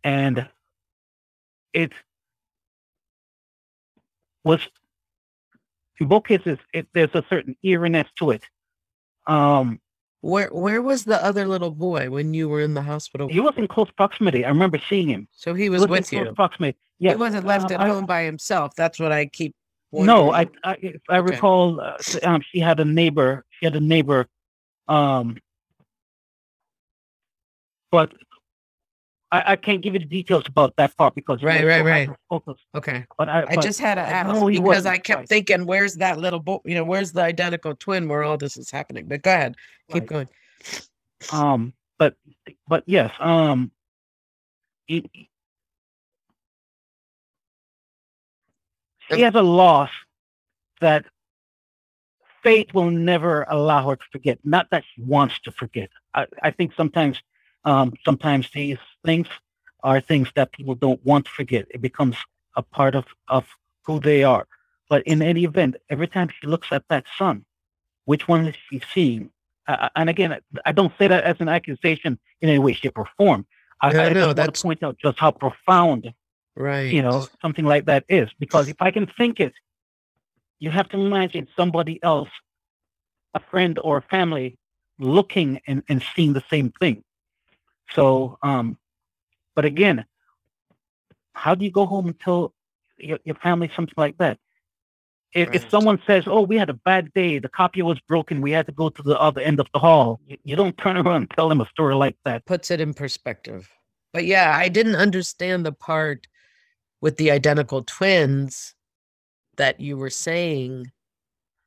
and 0.04 0.46
it 1.72 1.92
was 4.44 4.60
in 6.00 6.06
both 6.06 6.24
cases 6.24 6.58
it, 6.72 6.86
there's 6.94 7.14
a 7.14 7.24
certain 7.28 7.56
eeriness 7.64 8.06
to 8.16 8.30
it 8.30 8.42
um 9.26 9.80
Where 10.20 10.48
where 10.64 10.82
was 10.82 11.04
the 11.04 11.22
other 11.24 11.46
little 11.48 11.70
boy 11.70 12.10
when 12.10 12.34
you 12.34 12.48
were 12.48 12.60
in 12.60 12.74
the 12.74 12.82
hospital? 12.82 13.28
he 13.28 13.40
was 13.40 13.54
in 13.56 13.66
close 13.68 13.90
proximity 13.96 14.44
i 14.44 14.48
remember 14.48 14.78
seeing 14.88 15.08
him 15.08 15.28
So 15.32 15.54
he 15.54 15.64
He 15.64 15.70
was 15.70 15.86
with 15.86 16.10
close 16.10 16.26
you. 16.26 16.32
proximity 16.34 16.78
yeah 16.98 17.12
He 17.12 17.16
wasn't 17.16 17.46
left 17.46 17.70
uh, 17.70 17.74
at 17.74 17.80
I- 17.80 17.88
home 17.88 18.06
by 18.06 18.22
himself. 18.24 18.72
That's 18.76 18.98
what 18.98 19.12
I 19.12 19.26
keep. 19.26 19.54
No, 19.92 20.30
I, 20.32 20.44
wondering. 20.44 20.58
I 20.64 20.72
if 20.82 21.02
I 21.08 21.16
recall, 21.32 21.80
uh, 21.80 21.96
um, 22.22 22.42
she 22.50 22.58
had 22.68 22.78
a 22.78 22.84
neighbor. 22.84 23.44
She 23.54 23.64
had 23.64 23.74
a 23.74 23.80
neighbor, 23.94 24.20
um, 24.88 25.36
but 27.90 28.12
I, 29.30 29.52
I 29.52 29.56
can't 29.56 29.82
give 29.82 29.94
you 29.94 30.00
the 30.00 30.06
details 30.06 30.44
about 30.46 30.74
that 30.76 30.96
part 30.96 31.14
because 31.14 31.42
Right, 31.42 31.64
right, 31.64 31.84
right. 31.84 32.10
Okay. 32.74 33.04
But 33.16 33.28
I, 33.28 33.44
I 33.48 33.54
but 33.56 33.62
just 33.62 33.80
had 33.80 33.96
to 33.96 34.00
ask 34.00 34.46
because 34.46 34.86
I 34.86 34.98
kept 34.98 35.20
right. 35.20 35.28
thinking, 35.28 35.66
where's 35.66 35.94
that 35.96 36.18
little 36.18 36.40
boy? 36.40 36.58
You 36.64 36.74
know, 36.74 36.84
where's 36.84 37.12
the 37.12 37.22
identical 37.22 37.74
twin 37.74 38.08
where 38.08 38.22
all 38.22 38.38
this 38.38 38.56
is 38.56 38.70
happening? 38.70 39.06
But 39.06 39.22
go 39.22 39.30
ahead, 39.30 39.56
keep 39.90 40.02
Right. 40.02 40.08
going. 40.08 40.28
Um, 41.32 41.72
but 41.98 42.14
but 42.68 42.84
yes, 42.86 43.12
um, 43.18 43.70
it, 44.86 45.04
Um, 49.10 49.18
has 49.20 49.34
a 49.34 49.42
loss 49.42 49.90
that 50.80 51.04
fate 52.48 52.72
will 52.72 52.90
never 52.90 53.34
allow 53.56 53.80
her 53.88 53.96
to 53.96 54.06
forget. 54.14 54.38
Not 54.54 54.64
that 54.72 54.82
she 54.90 55.02
wants 55.02 55.36
to 55.44 55.50
forget. 55.60 55.90
I, 56.14 56.22
I 56.48 56.50
think 56.56 56.68
sometimes, 56.80 57.16
um, 57.70 57.88
sometimes 58.08 58.44
these 58.58 58.78
things 59.04 59.28
are 59.88 60.00
things 60.00 60.28
that 60.36 60.52
people 60.56 60.74
don't 60.86 61.02
want 61.10 61.22
to 61.26 61.32
forget. 61.40 61.64
It 61.76 61.82
becomes 61.88 62.16
a 62.60 62.62
part 62.76 62.94
of 63.00 63.04
of 63.36 63.44
who 63.86 63.94
they 64.08 64.20
are. 64.34 64.44
But 64.90 65.00
in 65.12 65.18
any 65.32 65.42
event, 65.52 65.72
every 65.94 66.08
time 66.16 66.28
she 66.36 66.46
looks 66.46 66.68
at 66.76 66.84
that 66.92 67.04
son, 67.20 67.36
which 68.10 68.24
one 68.32 68.42
is 68.50 68.56
she 68.66 68.80
seeing? 68.94 69.22
Uh, 69.70 69.90
and 70.00 70.08
again, 70.14 70.30
I- 70.68 70.72
don't 70.78 70.94
say 70.98 71.06
that 71.12 71.24
as 71.32 71.36
an 71.44 71.50
accusation 71.58 72.12
in 72.40 72.46
any 72.52 72.60
way, 72.66 72.72
shape, 72.80 72.96
or 73.02 73.08
form. 73.18 73.40
I, 73.82 73.86
Yeah, 73.92 74.02
I 74.22 74.26
want 74.32 74.54
to 74.54 74.62
point 74.68 74.82
out 74.86 74.96
just 75.04 75.18
how 75.22 75.30
profound, 75.44 76.02
Right. 76.56 76.90
you 76.96 77.02
know, 77.06 77.18
something 77.42 77.66
like 77.72 77.84
that 77.90 78.02
is. 78.20 78.28
Because 78.44 78.64
if 78.74 78.78
I 78.88 78.90
can 78.96 79.06
think 79.18 79.34
it, 79.46 79.52
you 80.58 80.70
have 80.70 80.88
to 80.90 80.98
imagine 80.98 81.46
somebody 81.56 82.02
else, 82.02 82.30
a 83.34 83.40
friend 83.50 83.78
or 83.82 83.98
a 83.98 84.02
family, 84.02 84.58
looking 84.98 85.60
and, 85.66 85.82
and 85.88 86.02
seeing 86.14 86.32
the 86.32 86.44
same 86.50 86.72
thing. 86.80 87.04
So, 87.92 88.38
um, 88.42 88.78
but 89.54 89.64
again, 89.64 90.04
how 91.32 91.54
do 91.54 91.64
you 91.64 91.70
go 91.70 91.86
home 91.86 92.06
and 92.06 92.20
tell 92.20 92.52
your, 92.98 93.18
your 93.24 93.36
family 93.36 93.70
something 93.74 93.94
like 93.96 94.18
that? 94.18 94.38
If, 95.34 95.50
if 95.52 95.70
someone 95.70 96.00
says, 96.06 96.24
"Oh, 96.26 96.40
we 96.40 96.56
had 96.56 96.70
a 96.70 96.74
bad 96.74 97.12
day. 97.12 97.38
The 97.38 97.50
copier 97.50 97.84
was 97.84 98.00
broken. 98.08 98.40
We 98.40 98.50
had 98.50 98.64
to 98.66 98.72
go 98.72 98.88
to 98.88 99.02
the 99.02 99.18
other 99.20 99.42
end 99.42 99.60
of 99.60 99.66
the 99.74 99.78
hall," 99.78 100.20
you, 100.26 100.38
you 100.42 100.56
don't 100.56 100.76
turn 100.78 100.96
around 100.96 101.16
and 101.16 101.30
tell 101.30 101.50
them 101.50 101.60
a 101.60 101.68
story 101.68 101.94
like 101.94 102.16
that. 102.24 102.46
Puts 102.46 102.70
it 102.70 102.80
in 102.80 102.94
perspective. 102.94 103.70
But 104.12 104.24
yeah, 104.24 104.56
I 104.56 104.68
didn't 104.68 104.96
understand 104.96 105.66
the 105.66 105.72
part 105.72 106.26
with 107.02 107.18
the 107.18 107.30
identical 107.30 107.84
twins 107.84 108.74
that 109.58 109.78
you 109.80 109.96
were 109.98 110.10
saying. 110.10 110.90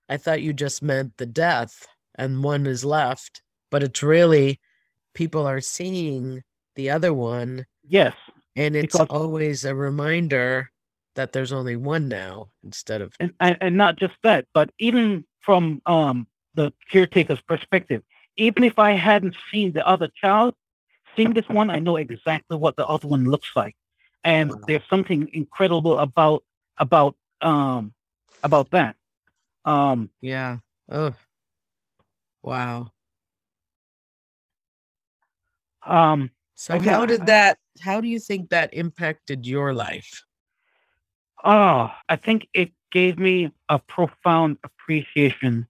I 0.10 0.18
thought 0.18 0.42
you 0.42 0.52
just 0.52 0.82
meant 0.82 1.16
the 1.18 1.26
death 1.26 1.88
and 2.16 2.44
one 2.44 2.66
is 2.68 2.84
left, 2.84 3.42
but 3.70 3.84
it's 3.84 4.04
really 4.04 4.60
people 5.14 5.46
are 5.48 5.62
seeing 5.62 6.44
the 6.76 6.90
other 6.90 7.14
one 7.14 7.66
Yes, 7.88 8.16
and 8.56 8.76
it's 8.76 8.94
Because- 8.94 9.08
always 9.10 9.66
a 9.66 9.76
reminder 9.76 10.72
that 11.16 11.34
there's 11.34 11.52
only 11.52 11.76
one 11.76 12.08
now 12.08 12.52
instead 12.64 13.02
of 13.02 13.14
and, 13.20 13.34
and 13.40 13.76
not 13.76 13.98
just 13.98 14.14
that, 14.24 14.46
but 14.54 14.70
even 14.80 15.26
from 15.42 15.82
um 15.86 16.28
the 16.54 16.72
caretaker's 16.90 17.42
perspective, 17.42 18.04
even 18.38 18.64
if 18.64 18.78
I 18.80 18.92
hadn't 18.92 19.36
seen 19.52 19.72
the 19.74 19.86
other 19.88 20.10
child, 20.22 20.54
seeing 21.16 21.34
this 21.34 21.48
one, 21.50 21.70
I 21.70 21.80
know 21.80 21.98
exactly 21.98 22.58
what 22.58 22.76
the 22.78 22.86
other 22.88 23.08
one 23.08 23.26
looks 23.26 23.52
like, 23.56 23.76
and 24.24 24.50
Wow. 24.52 24.60
there's 24.68 24.88
something 24.90 25.30
incredible 25.34 26.00
about 26.00 26.44
about 26.78 27.16
um 27.42 27.94
about 28.44 28.70
that. 28.72 28.96
Um, 29.66 30.10
yeah. 30.22 30.58
Oh. 30.90 31.14
Wow. 32.44 32.92
um, 35.86 36.32
So 36.56 36.76
Okay, 36.76 36.90
how 36.90 37.06
did 37.06 37.26
that 37.28 37.58
how 37.82 38.02
do 38.02 38.08
you 38.08 38.20
think 38.20 38.50
that 38.50 38.74
impacted 38.74 39.46
your 39.46 39.74
life? 39.74 40.24
Oh, 41.44 41.92
I 42.10 42.16
think 42.18 42.48
it 42.54 42.72
gave 42.92 43.18
me 43.18 43.52
a 43.70 43.80
profound 43.80 44.58
appreciation 44.64 45.68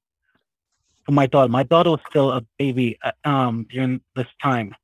for 1.06 1.12
my 1.12 1.28
daughter. 1.28 1.50
My 1.50 1.64
daughter 1.64 1.92
was 1.92 2.02
still 2.10 2.32
a 2.32 2.42
baby 2.58 2.98
uh, 3.04 3.12
um, 3.26 3.66
during 3.70 4.02
this 4.16 4.28
time. 4.42 4.76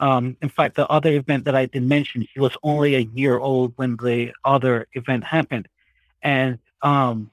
Um, 0.00 0.36
in 0.42 0.48
fact, 0.48 0.76
the 0.76 0.88
other 0.88 1.10
event 1.12 1.44
that 1.44 1.54
I 1.54 1.66
did 1.66 1.82
mention, 1.84 2.26
she 2.32 2.40
was 2.40 2.56
only 2.62 2.96
a 2.96 3.00
year 3.00 3.38
old 3.38 3.72
when 3.76 3.96
the 3.96 4.32
other 4.44 4.86
event 4.94 5.24
happened. 5.24 5.68
And 6.24 6.58
um, 6.82 7.30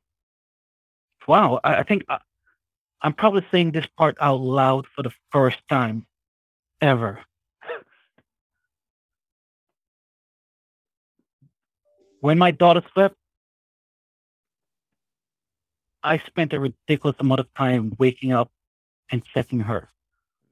wow, 1.27 1.59
I, 1.63 1.77
I 1.77 1.83
think 1.83 2.05
I, 2.09 2.19
I'm 3.01 3.13
probably 3.13 3.45
saying 3.51 3.71
this 3.71 3.87
part 3.97 4.17
out 4.21 4.41
loud 4.41 4.85
for 4.95 5.03
the 5.03 5.11
first 5.31 5.57
time 5.69 6.05
ever. 6.81 7.19
when 12.21 12.37
my 12.37 12.51
daughter 12.51 12.83
slept, 12.93 13.15
I 16.03 16.17
spent 16.19 16.53
a 16.53 16.59
ridiculous 16.59 17.17
amount 17.19 17.41
of 17.41 17.53
time 17.55 17.95
waking 17.99 18.31
up 18.31 18.51
and 19.11 19.23
checking 19.25 19.61
her 19.61 19.89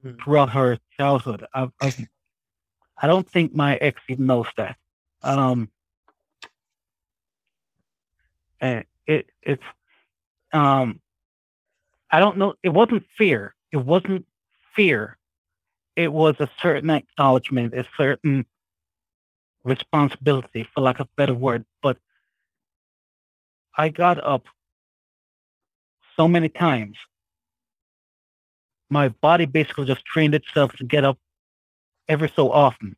Mhm. 0.04 0.24
throughout 0.24 0.50
her 0.52 0.80
childhood. 0.98 1.46
I, 1.54 1.70
I, 1.82 1.94
I 3.02 3.08
don't 3.08 3.30
think 3.30 3.56
my 3.56 3.76
ex 3.78 4.02
even 4.10 4.28
knows 4.28 4.48
that. 4.58 4.78
Um, 5.24 5.70
and 8.62 8.86
it 9.08 9.30
it's 9.42 9.64
um, 10.54 11.00
I 12.12 12.20
don't 12.20 12.38
know. 12.38 12.56
It 12.64 12.70
wasn't 12.70 13.06
fear. 13.18 13.56
It 13.72 13.78
wasn't 13.78 14.26
fear. 14.76 15.18
It 15.96 16.12
was 16.12 16.36
a 16.40 16.50
certain 16.62 16.90
acknowledgement, 16.90 17.74
a 17.74 17.86
certain 17.98 18.46
responsibility, 19.64 20.68
for 20.74 20.82
lack 20.82 21.00
of 21.00 21.08
a 21.08 21.10
better 21.18 21.34
word. 21.34 21.66
But 21.82 21.98
I 23.78 23.90
got 23.90 24.24
up 24.24 24.46
so 26.16 26.28
many 26.28 26.50
times. 26.50 26.98
My 28.90 29.10
body 29.10 29.46
basically 29.46 29.86
just 29.86 30.04
trained 30.06 30.34
itself 30.34 30.74
to 30.78 30.84
get 30.84 31.06
up 31.06 31.18
every 32.08 32.32
so 32.36 32.52
often, 32.52 32.96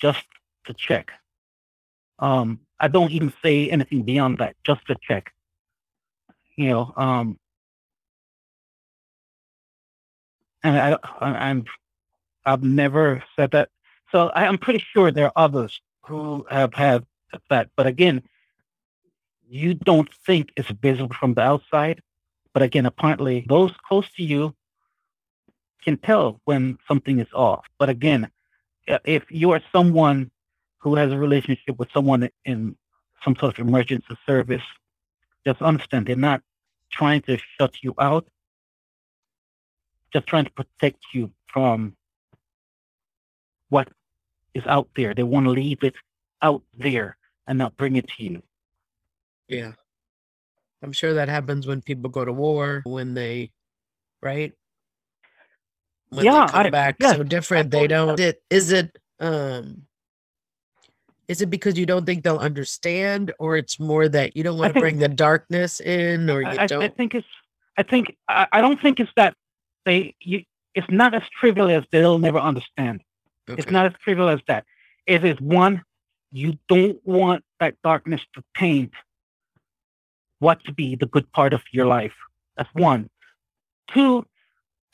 just 0.00 0.24
to 0.64 0.74
check. 0.74 1.12
Um, 2.18 2.60
I 2.80 2.88
don't 2.88 3.10
even 3.10 3.32
say 3.42 3.70
anything 3.70 4.02
beyond 4.02 4.38
that, 4.38 4.56
just 4.64 4.86
to 4.86 4.96
check. 5.02 5.32
You 6.56 6.70
know, 6.70 6.92
um, 6.96 7.38
and 10.62 10.76
I, 10.78 10.98
I 11.20 11.48
I'm 11.48 11.64
I've 12.44 12.62
never 12.62 13.22
said 13.34 13.50
that. 13.52 13.70
So 14.12 14.28
I, 14.28 14.46
I'm 14.46 14.58
pretty 14.58 14.84
sure 14.92 15.10
there 15.10 15.26
are 15.26 15.32
others 15.36 15.80
who 16.06 16.46
have 16.50 16.72
had 16.74 17.04
that. 17.50 17.68
But 17.76 17.86
again, 17.86 18.22
you 19.48 19.74
don't 19.74 20.12
think 20.26 20.50
it's 20.56 20.70
visible 20.70 21.14
from 21.18 21.34
the 21.34 21.42
outside. 21.42 22.00
But 22.52 22.62
again, 22.62 22.86
apparently 22.86 23.44
those 23.48 23.72
close 23.86 24.10
to 24.16 24.22
you 24.22 24.54
can 25.84 25.98
tell 25.98 26.40
when 26.44 26.78
something 26.88 27.20
is 27.20 27.28
off. 27.34 27.66
But 27.78 27.88
again, 27.88 28.30
if 29.04 29.24
you 29.30 29.50
are 29.50 29.60
someone 29.72 30.30
who 30.78 30.94
has 30.94 31.12
a 31.12 31.18
relationship 31.18 31.78
with 31.78 31.90
someone 31.92 32.28
in 32.44 32.76
some 33.24 33.36
sort 33.36 33.58
of 33.58 33.66
emergency 33.66 34.16
service, 34.26 34.62
just 35.46 35.60
understand 35.62 36.06
they're 36.06 36.16
not 36.16 36.42
trying 36.90 37.22
to 37.22 37.38
shut 37.58 37.74
you 37.82 37.94
out, 37.98 38.26
just 40.12 40.26
trying 40.26 40.44
to 40.44 40.52
protect 40.52 40.98
you 41.12 41.30
from 41.52 41.96
what 43.68 43.88
is 44.54 44.64
out 44.66 44.88
there. 44.96 45.14
They 45.14 45.22
want 45.22 45.46
to 45.46 45.50
leave 45.50 45.82
it 45.82 45.94
out 46.42 46.62
there 46.76 47.16
and 47.46 47.58
not 47.58 47.76
bring 47.76 47.96
it 47.96 48.08
to 48.16 48.22
you. 48.22 48.42
Yeah. 49.48 49.72
I'm 50.82 50.92
sure 50.92 51.14
that 51.14 51.28
happens 51.28 51.66
when 51.66 51.80
people 51.82 52.10
go 52.10 52.24
to 52.24 52.32
war, 52.32 52.82
when 52.84 53.14
they, 53.14 53.50
right? 54.22 54.52
When 56.10 56.24
yeah, 56.24 56.46
they 56.46 56.52
come 56.52 56.66
I, 56.66 56.70
back 56.70 56.96
so 57.02 57.22
different. 57.22 57.70
They 57.70 57.86
don't. 57.86 58.20
It, 58.20 58.42
is 58.50 58.72
it? 58.72 58.96
Um. 59.18 59.82
Is 61.28 61.42
it 61.42 61.50
because 61.50 61.76
you 61.76 61.86
don't 61.86 62.06
think 62.06 62.22
they'll 62.22 62.38
understand, 62.38 63.32
or 63.38 63.56
it's 63.56 63.80
more 63.80 64.08
that 64.08 64.36
you 64.36 64.44
don't 64.44 64.58
want 64.58 64.74
to 64.74 64.80
bring 64.80 64.98
the 64.98 65.08
darkness 65.08 65.80
in, 65.80 66.30
or 66.30 66.42
you 66.42 66.48
I, 66.48 66.66
don't? 66.66 66.82
I 66.82 66.88
think 66.88 67.14
it's. 67.14 67.26
I 67.76 67.82
think 67.82 68.16
I, 68.28 68.46
I 68.52 68.60
don't 68.60 68.80
think 68.80 69.00
it's 69.00 69.10
that 69.16 69.34
they. 69.84 70.14
You, 70.20 70.44
it's 70.74 70.86
not 70.90 71.14
as 71.14 71.22
trivial 71.40 71.68
as 71.68 71.84
they'll 71.90 72.18
never 72.18 72.38
understand. 72.38 73.02
It's 73.48 73.70
not 73.70 73.86
as 73.86 73.92
trivial 74.02 74.28
as 74.28 74.40
that. 74.46 74.64
It 75.06 75.24
is 75.24 75.40
one. 75.40 75.82
You 76.32 76.58
don't 76.68 76.98
want 77.04 77.44
that 77.60 77.74
darkness 77.82 78.20
to 78.34 78.44
taint 78.56 78.92
what 80.38 80.62
to 80.64 80.72
be 80.72 80.96
the 80.96 81.06
good 81.06 81.30
part 81.32 81.52
of 81.52 81.62
your 81.72 81.86
life. 81.86 82.14
That's 82.56 82.68
one. 82.74 83.08
Two. 83.92 84.26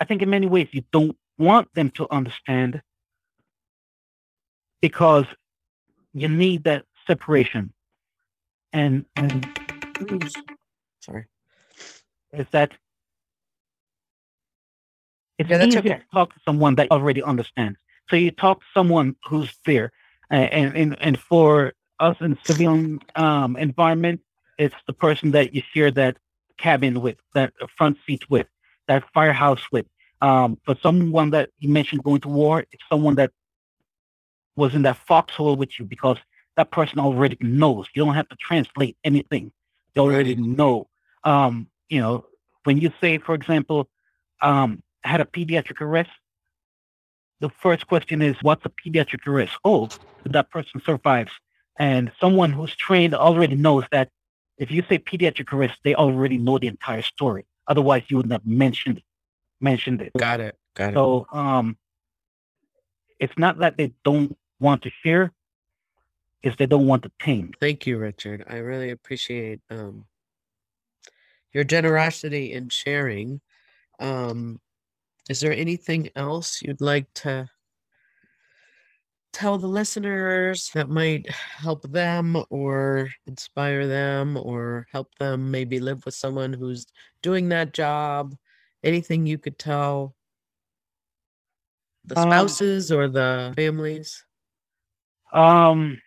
I 0.00 0.04
think 0.04 0.22
in 0.22 0.30
many 0.30 0.46
ways 0.46 0.68
you 0.72 0.84
don't 0.92 1.16
want 1.38 1.72
them 1.74 1.90
to 1.90 2.06
understand 2.10 2.82
because 4.80 5.26
you 6.14 6.28
need 6.28 6.64
that 6.64 6.84
separation. 7.06 7.72
And 8.72 9.04
and 9.16 9.46
Oops. 10.10 10.34
Sorry. 11.00 11.26
is 12.32 12.46
that 12.52 12.72
it's 15.38 15.50
Yeah, 15.50 15.64
easier 15.64 15.80
okay. 15.80 15.88
to 15.98 16.04
talk 16.12 16.32
to 16.34 16.40
someone 16.44 16.74
that 16.76 16.90
already 16.90 17.22
understands. 17.22 17.78
So 18.08 18.16
you 18.16 18.30
talk 18.30 18.60
to 18.60 18.66
someone 18.74 19.16
who's 19.28 19.52
there, 19.66 19.92
and 20.30 20.74
and 20.76 20.96
and 21.00 21.18
for 21.18 21.72
us 22.00 22.16
in 22.20 22.38
civilian 22.44 23.00
um, 23.16 23.56
environment, 23.56 24.20
it's 24.58 24.74
the 24.86 24.92
person 24.92 25.30
that 25.32 25.54
you 25.54 25.62
share 25.74 25.90
that 25.92 26.16
cabin 26.58 27.00
with, 27.00 27.16
that 27.34 27.52
front 27.76 27.96
seat 28.06 28.28
with, 28.30 28.46
that 28.88 29.04
firehouse 29.12 29.64
with. 29.72 29.86
Um, 30.20 30.58
for 30.64 30.76
someone 30.82 31.30
that 31.30 31.50
you 31.58 31.68
mentioned 31.68 32.04
going 32.04 32.20
to 32.20 32.28
war, 32.28 32.60
it's 32.70 32.82
someone 32.88 33.16
that 33.16 33.32
was 34.56 34.74
in 34.74 34.82
that 34.82 34.96
foxhole 34.96 35.56
with 35.56 35.78
you 35.78 35.84
because 35.84 36.18
that 36.56 36.70
person 36.70 36.98
already 36.98 37.36
knows. 37.40 37.86
You 37.94 38.04
don't 38.04 38.14
have 38.14 38.28
to 38.28 38.36
translate 38.36 38.96
anything. 39.04 39.52
They 39.94 40.00
already 40.00 40.34
know. 40.34 40.88
Um, 41.24 41.68
you 41.88 42.00
know, 42.00 42.26
when 42.64 42.78
you 42.78 42.92
say, 43.00 43.18
for 43.18 43.34
example, 43.34 43.88
um, 44.40 44.82
had 45.04 45.20
a 45.20 45.24
pediatric 45.24 45.80
arrest, 45.80 46.10
the 47.40 47.50
first 47.60 47.86
question 47.86 48.22
is, 48.22 48.36
what's 48.42 48.64
a 48.64 48.70
pediatric 48.70 49.26
arrest? 49.26 49.52
Oh, 49.64 49.88
that 50.24 50.50
person 50.50 50.80
survives. 50.84 51.32
And 51.78 52.12
someone 52.20 52.52
who's 52.52 52.74
trained 52.76 53.14
already 53.14 53.56
knows 53.56 53.84
that 53.90 54.10
if 54.58 54.70
you 54.70 54.84
say 54.88 54.98
pediatric 54.98 55.52
arrest, 55.52 55.78
they 55.82 55.94
already 55.94 56.38
know 56.38 56.58
the 56.58 56.68
entire 56.68 57.02
story. 57.02 57.46
Otherwise, 57.66 58.04
you 58.08 58.18
wouldn't 58.18 58.32
have 58.32 58.46
mentioned 58.46 59.02
mentioned 59.60 60.02
it. 60.02 60.12
Got 60.16 60.40
it. 60.40 60.56
Got 60.74 60.90
it. 60.90 60.94
So 60.94 61.26
um, 61.32 61.76
it's 63.18 63.36
not 63.36 63.58
that 63.58 63.76
they 63.76 63.92
don't 64.04 64.36
want 64.62 64.82
to 64.82 64.90
share; 65.04 65.32
it's 66.42 66.56
they 66.56 66.66
don't 66.66 66.86
want 66.86 67.02
to 67.02 67.10
tame. 67.20 67.52
Thank 67.60 67.86
you, 67.86 67.98
Richard. 67.98 68.44
I 68.48 68.56
really 68.56 68.90
appreciate 68.90 69.60
um, 69.68 70.06
your 71.52 71.64
generosity 71.64 72.52
in 72.52 72.68
sharing. 72.70 73.40
Um, 74.00 74.60
is 75.28 75.40
there 75.40 75.52
anything 75.52 76.10
else 76.16 76.62
you'd 76.62 76.80
like 76.80 77.12
to 77.14 77.48
tell 79.32 79.56
the 79.56 79.66
listeners 79.68 80.70
that 80.74 80.88
might 80.88 81.30
help 81.30 81.82
them 81.90 82.36
or 82.50 83.08
inspire 83.26 83.86
them 83.86 84.36
or 84.36 84.86
help 84.92 85.14
them 85.18 85.50
maybe 85.50 85.80
live 85.80 86.04
with 86.04 86.14
someone 86.14 86.52
who's 86.52 86.86
doing 87.22 87.48
that 87.50 87.72
job? 87.72 88.34
Anything 88.82 89.26
you 89.26 89.38
could 89.38 89.58
tell 89.58 90.14
the 92.04 92.18
Um, 92.18 92.28
spouses 92.28 92.90
or 92.90 93.08
the 93.08 93.52
families? 93.54 94.24
Um, 95.32 96.00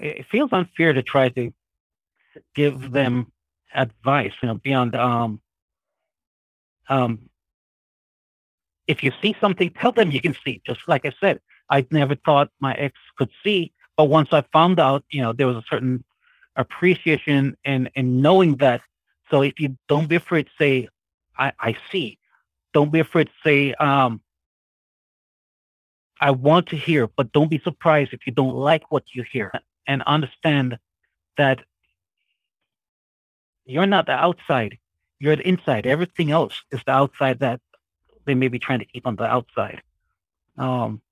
it 0.00 0.26
feels 0.30 0.52
unfair 0.52 0.92
to 0.92 1.02
try 1.02 1.28
to 1.30 1.52
give 2.54 2.92
them 2.92 3.32
advice, 3.74 4.32
you 4.42 4.48
know, 4.48 4.54
beyond 4.54 4.94
um, 4.94 5.40
um, 6.88 7.30
if 8.86 9.02
you 9.02 9.12
see 9.22 9.34
something, 9.40 9.70
tell 9.70 9.92
them 9.92 10.10
you 10.10 10.20
can 10.20 10.36
see. 10.44 10.60
Just 10.66 10.80
like 10.88 11.06
I 11.06 11.12
said, 11.20 11.40
I 11.70 11.86
never 11.90 12.14
thought 12.14 12.50
my 12.60 12.74
ex 12.74 12.94
could 13.16 13.30
see, 13.42 13.72
but 13.96 14.04
once 14.04 14.28
I 14.32 14.42
found 14.52 14.78
out, 14.78 15.04
you 15.10 15.22
know, 15.22 15.32
there 15.32 15.46
was 15.46 15.56
a 15.56 15.64
certain 15.70 16.04
appreciation 16.56 17.56
and 17.64 17.90
in 17.94 18.20
knowing 18.20 18.56
that. 18.56 18.82
So 19.30 19.42
if 19.42 19.58
you 19.58 19.78
don't 19.88 20.08
be 20.08 20.16
afraid 20.16 20.46
to 20.46 20.52
say, 20.58 20.88
I, 21.38 21.52
I 21.58 21.76
see. 21.90 22.18
Don't 22.74 22.92
be 22.92 23.00
afraid 23.00 23.28
to 23.28 23.32
say, 23.44 23.74
um, 23.74 24.20
I 26.22 26.30
want 26.30 26.68
to 26.68 26.76
hear, 26.76 27.08
but 27.08 27.32
don't 27.32 27.50
be 27.50 27.58
surprised 27.58 28.12
if 28.12 28.20
you 28.26 28.32
don't 28.32 28.54
like 28.54 28.92
what 28.92 29.02
you 29.12 29.24
hear. 29.24 29.50
And 29.88 30.02
understand 30.02 30.78
that 31.36 31.58
you're 33.64 33.86
not 33.86 34.06
the 34.06 34.12
outside, 34.12 34.78
you're 35.18 35.34
the 35.34 35.48
inside. 35.48 35.84
Everything 35.84 36.30
else 36.30 36.62
is 36.70 36.80
the 36.86 36.92
outside 36.92 37.40
that 37.40 37.60
they 38.24 38.34
may 38.34 38.46
be 38.46 38.60
trying 38.60 38.78
to 38.78 38.84
keep 38.84 39.04
on 39.04 39.16
the 39.16 39.24
outside. 39.24 39.82
Um, 40.56 41.02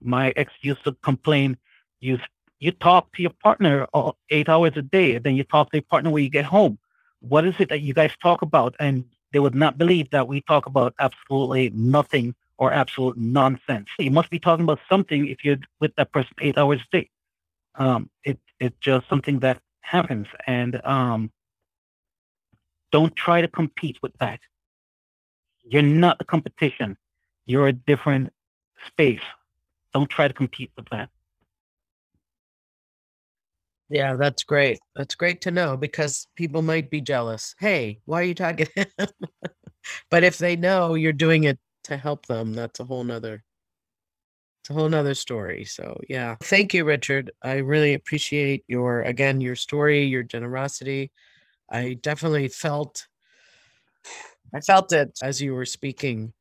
my 0.00 0.32
ex 0.34 0.52
used 0.62 0.82
to 0.82 0.92
complain, 1.00 1.56
you 2.00 2.18
you 2.58 2.72
talk 2.72 3.14
to 3.14 3.22
your 3.22 3.34
partner 3.44 3.86
eight 4.30 4.48
hours 4.48 4.72
a 4.76 4.82
day, 4.82 5.14
and 5.14 5.24
then 5.24 5.36
you 5.36 5.44
talk 5.44 5.70
to 5.70 5.76
your 5.76 5.90
partner 5.92 6.10
when 6.10 6.24
you 6.24 6.30
get 6.30 6.44
home. 6.44 6.78
What 7.20 7.46
is 7.46 7.54
it 7.60 7.68
that 7.68 7.82
you 7.82 7.94
guys 7.94 8.10
talk 8.20 8.42
about? 8.42 8.74
And 8.80 9.04
they 9.32 9.38
would 9.38 9.54
not 9.54 9.78
believe 9.78 10.10
that 10.10 10.26
we 10.26 10.40
talk 10.40 10.66
about 10.66 10.94
absolutely 10.98 11.70
nothing 11.70 12.34
or 12.58 12.72
absolute 12.72 13.16
nonsense. 13.16 13.88
You 13.98 14.10
must 14.10 14.30
be 14.30 14.38
talking 14.38 14.64
about 14.64 14.80
something 14.88 15.28
if 15.28 15.44
you're 15.44 15.58
with 15.80 15.94
that 15.96 16.12
person 16.12 16.32
eight 16.40 16.58
hours 16.58 16.80
a 16.80 16.96
day. 16.96 17.10
Um, 17.74 18.10
it 18.24 18.38
it's 18.58 18.76
just 18.80 19.08
something 19.08 19.40
that 19.40 19.60
happens, 19.82 20.26
and 20.46 20.80
um, 20.84 21.30
don't 22.90 23.14
try 23.14 23.40
to 23.42 23.48
compete 23.48 23.98
with 24.02 24.12
that. 24.18 24.40
You're 25.62 25.82
not 25.82 26.18
the 26.18 26.24
competition. 26.24 26.96
You're 27.44 27.68
a 27.68 27.72
different 27.72 28.32
space. 28.86 29.20
Don't 29.92 30.08
try 30.08 30.28
to 30.28 30.34
compete 30.34 30.70
with 30.76 30.88
that. 30.90 31.10
Yeah, 33.88 34.16
that's 34.16 34.42
great. 34.42 34.78
That's 34.96 35.14
great 35.14 35.40
to 35.42 35.50
know 35.50 35.76
because 35.76 36.26
people 36.34 36.62
might 36.62 36.90
be 36.90 37.00
jealous. 37.00 37.54
Hey, 37.58 38.00
why 38.04 38.20
are 38.20 38.24
you 38.24 38.34
talking? 38.34 38.66
him?" 38.76 38.86
but 40.10 40.24
if 40.24 40.38
they 40.38 40.56
know 40.56 40.94
you're 40.94 41.12
doing 41.12 41.44
it 41.44 41.58
to 41.86 41.96
help 41.96 42.26
them, 42.26 42.52
that's 42.52 42.80
a 42.80 42.84
whole 42.84 43.04
nother 43.04 43.42
it's 44.66 44.70
a 44.70 44.74
whole 44.74 44.88
nother 44.88 45.14
story. 45.14 45.64
So 45.64 46.00
yeah. 46.08 46.34
Thank 46.42 46.74
you, 46.74 46.84
Richard. 46.84 47.30
I 47.40 47.58
really 47.58 47.94
appreciate 47.94 48.64
your 48.66 49.02
again 49.02 49.40
your 49.40 49.54
story, 49.54 50.04
your 50.06 50.24
generosity. 50.24 51.12
I 51.70 51.94
definitely 52.02 52.48
felt 52.48 53.06
I 54.52 54.60
felt 54.60 54.92
it 54.92 55.16
as 55.22 55.40
you 55.40 55.54
were 55.54 55.66
speaking. 55.66 56.32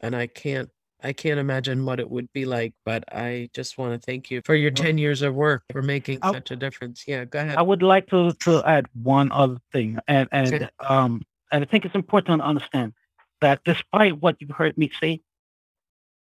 And 0.00 0.16
I 0.16 0.28
can't 0.28 0.70
I 1.02 1.12
can't 1.12 1.38
imagine 1.38 1.84
what 1.84 2.00
it 2.00 2.10
would 2.10 2.32
be 2.32 2.46
like, 2.46 2.72
but 2.86 3.04
I 3.14 3.50
just 3.54 3.76
want 3.76 3.92
to 4.00 4.04
thank 4.04 4.30
you 4.30 4.40
for 4.46 4.54
your 4.54 4.70
10 4.70 4.96
years 4.96 5.20
of 5.20 5.34
work 5.34 5.64
for 5.70 5.82
making 5.82 6.20
I'll- 6.22 6.32
such 6.32 6.50
a 6.50 6.56
difference. 6.56 7.04
Yeah, 7.06 7.26
go 7.26 7.40
ahead. 7.40 7.58
I 7.58 7.62
would 7.62 7.82
like 7.82 8.06
to 8.06 8.32
to 8.44 8.62
add 8.64 8.86
one 8.94 9.30
other 9.30 9.58
thing, 9.72 9.98
and 10.08 10.26
and 10.32 10.48
Sure. 10.48 10.68
um, 10.80 11.20
and 11.52 11.62
I 11.62 11.66
think 11.66 11.84
it's 11.84 11.94
important 11.94 12.40
to 12.40 12.46
understand 12.46 12.94
that 13.40 13.60
despite 13.64 14.20
what 14.20 14.36
you've 14.40 14.50
heard 14.50 14.76
me 14.76 14.90
say, 15.00 15.20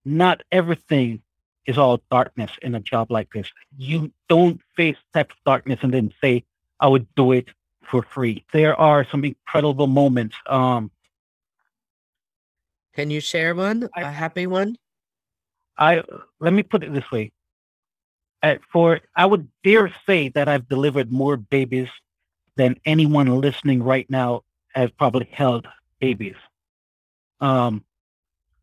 not 0.05 0.42
everything 0.52 1.22
is 1.66 1.78
all 1.78 2.02
darkness 2.11 2.50
in 2.62 2.74
a 2.74 2.80
job 2.80 3.11
like 3.11 3.32
this. 3.32 3.50
You 3.76 4.12
don't 4.28 4.61
face 4.76 4.96
of 5.14 5.26
darkness 5.46 5.80
and 5.82 5.92
then 5.92 6.12
say, 6.20 6.44
"I 6.78 6.88
would 6.88 7.07
do 7.14 7.32
it 7.32 7.48
for 7.82 8.02
free. 8.02 8.44
There 8.52 8.78
are 8.78 9.07
some 9.11 9.24
incredible 9.24 9.86
moments. 9.86 10.36
Um, 10.46 10.90
Can 12.94 13.11
you 13.11 13.20
share 13.20 13.55
one? 13.55 13.88
I- 13.94 14.02
a 14.02 14.11
happy 14.11 14.46
one? 14.46 14.76
I 15.76 16.02
let 16.38 16.52
me 16.52 16.62
put 16.62 16.84
it 16.84 16.92
this 16.92 17.11
way. 17.11 17.32
At, 18.42 18.61
for 18.72 19.00
I 19.16 19.26
would 19.26 19.48
dare 19.64 19.92
say 20.07 20.28
that 20.30 20.48
I've 20.48 20.68
delivered 20.68 21.11
more 21.11 21.36
babies 21.36 21.88
than 22.57 22.76
anyone 22.84 23.40
listening 23.40 23.82
right 23.82 24.09
now 24.09 24.42
has 24.74 24.90
probably 24.92 25.28
held 25.32 25.66
babies. 26.00 26.36
Um, 27.41 27.85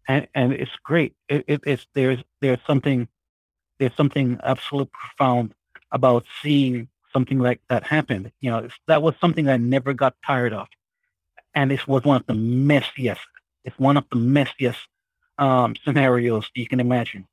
and 0.08 0.28
and 0.36 0.54
it's 0.54 0.76
great. 0.84 1.16
It, 1.30 1.46
it, 1.48 1.62
it's 1.66 1.88
there's 1.94 2.20
there's 2.42 2.60
something 2.66 3.08
there's 3.80 3.96
something 3.96 4.40
absolutely 4.44 4.92
profound 4.94 5.54
about 5.92 6.26
seeing 6.42 6.88
something 7.14 7.40
like 7.40 7.62
that 7.70 7.84
happen. 7.84 8.32
You 8.42 8.52
know, 8.52 8.70
that 8.88 9.02
was 9.02 9.16
something 9.20 9.50
I 9.50 9.58
never 9.58 9.94
got 9.94 10.16
tired 10.26 10.54
of, 10.54 10.68
and 11.54 11.72
this 11.72 11.88
was 11.88 12.04
one 12.04 12.18
of 12.18 12.28
the 12.28 12.34
messiest. 12.34 13.20
It's 13.64 13.78
one 13.80 13.98
of 13.98 14.06
the 14.12 14.18
messiest 14.18 14.78
um, 15.38 15.76
scenarios 15.84 16.50
you 16.56 16.68
can 16.68 16.80
imagine. 16.80 17.28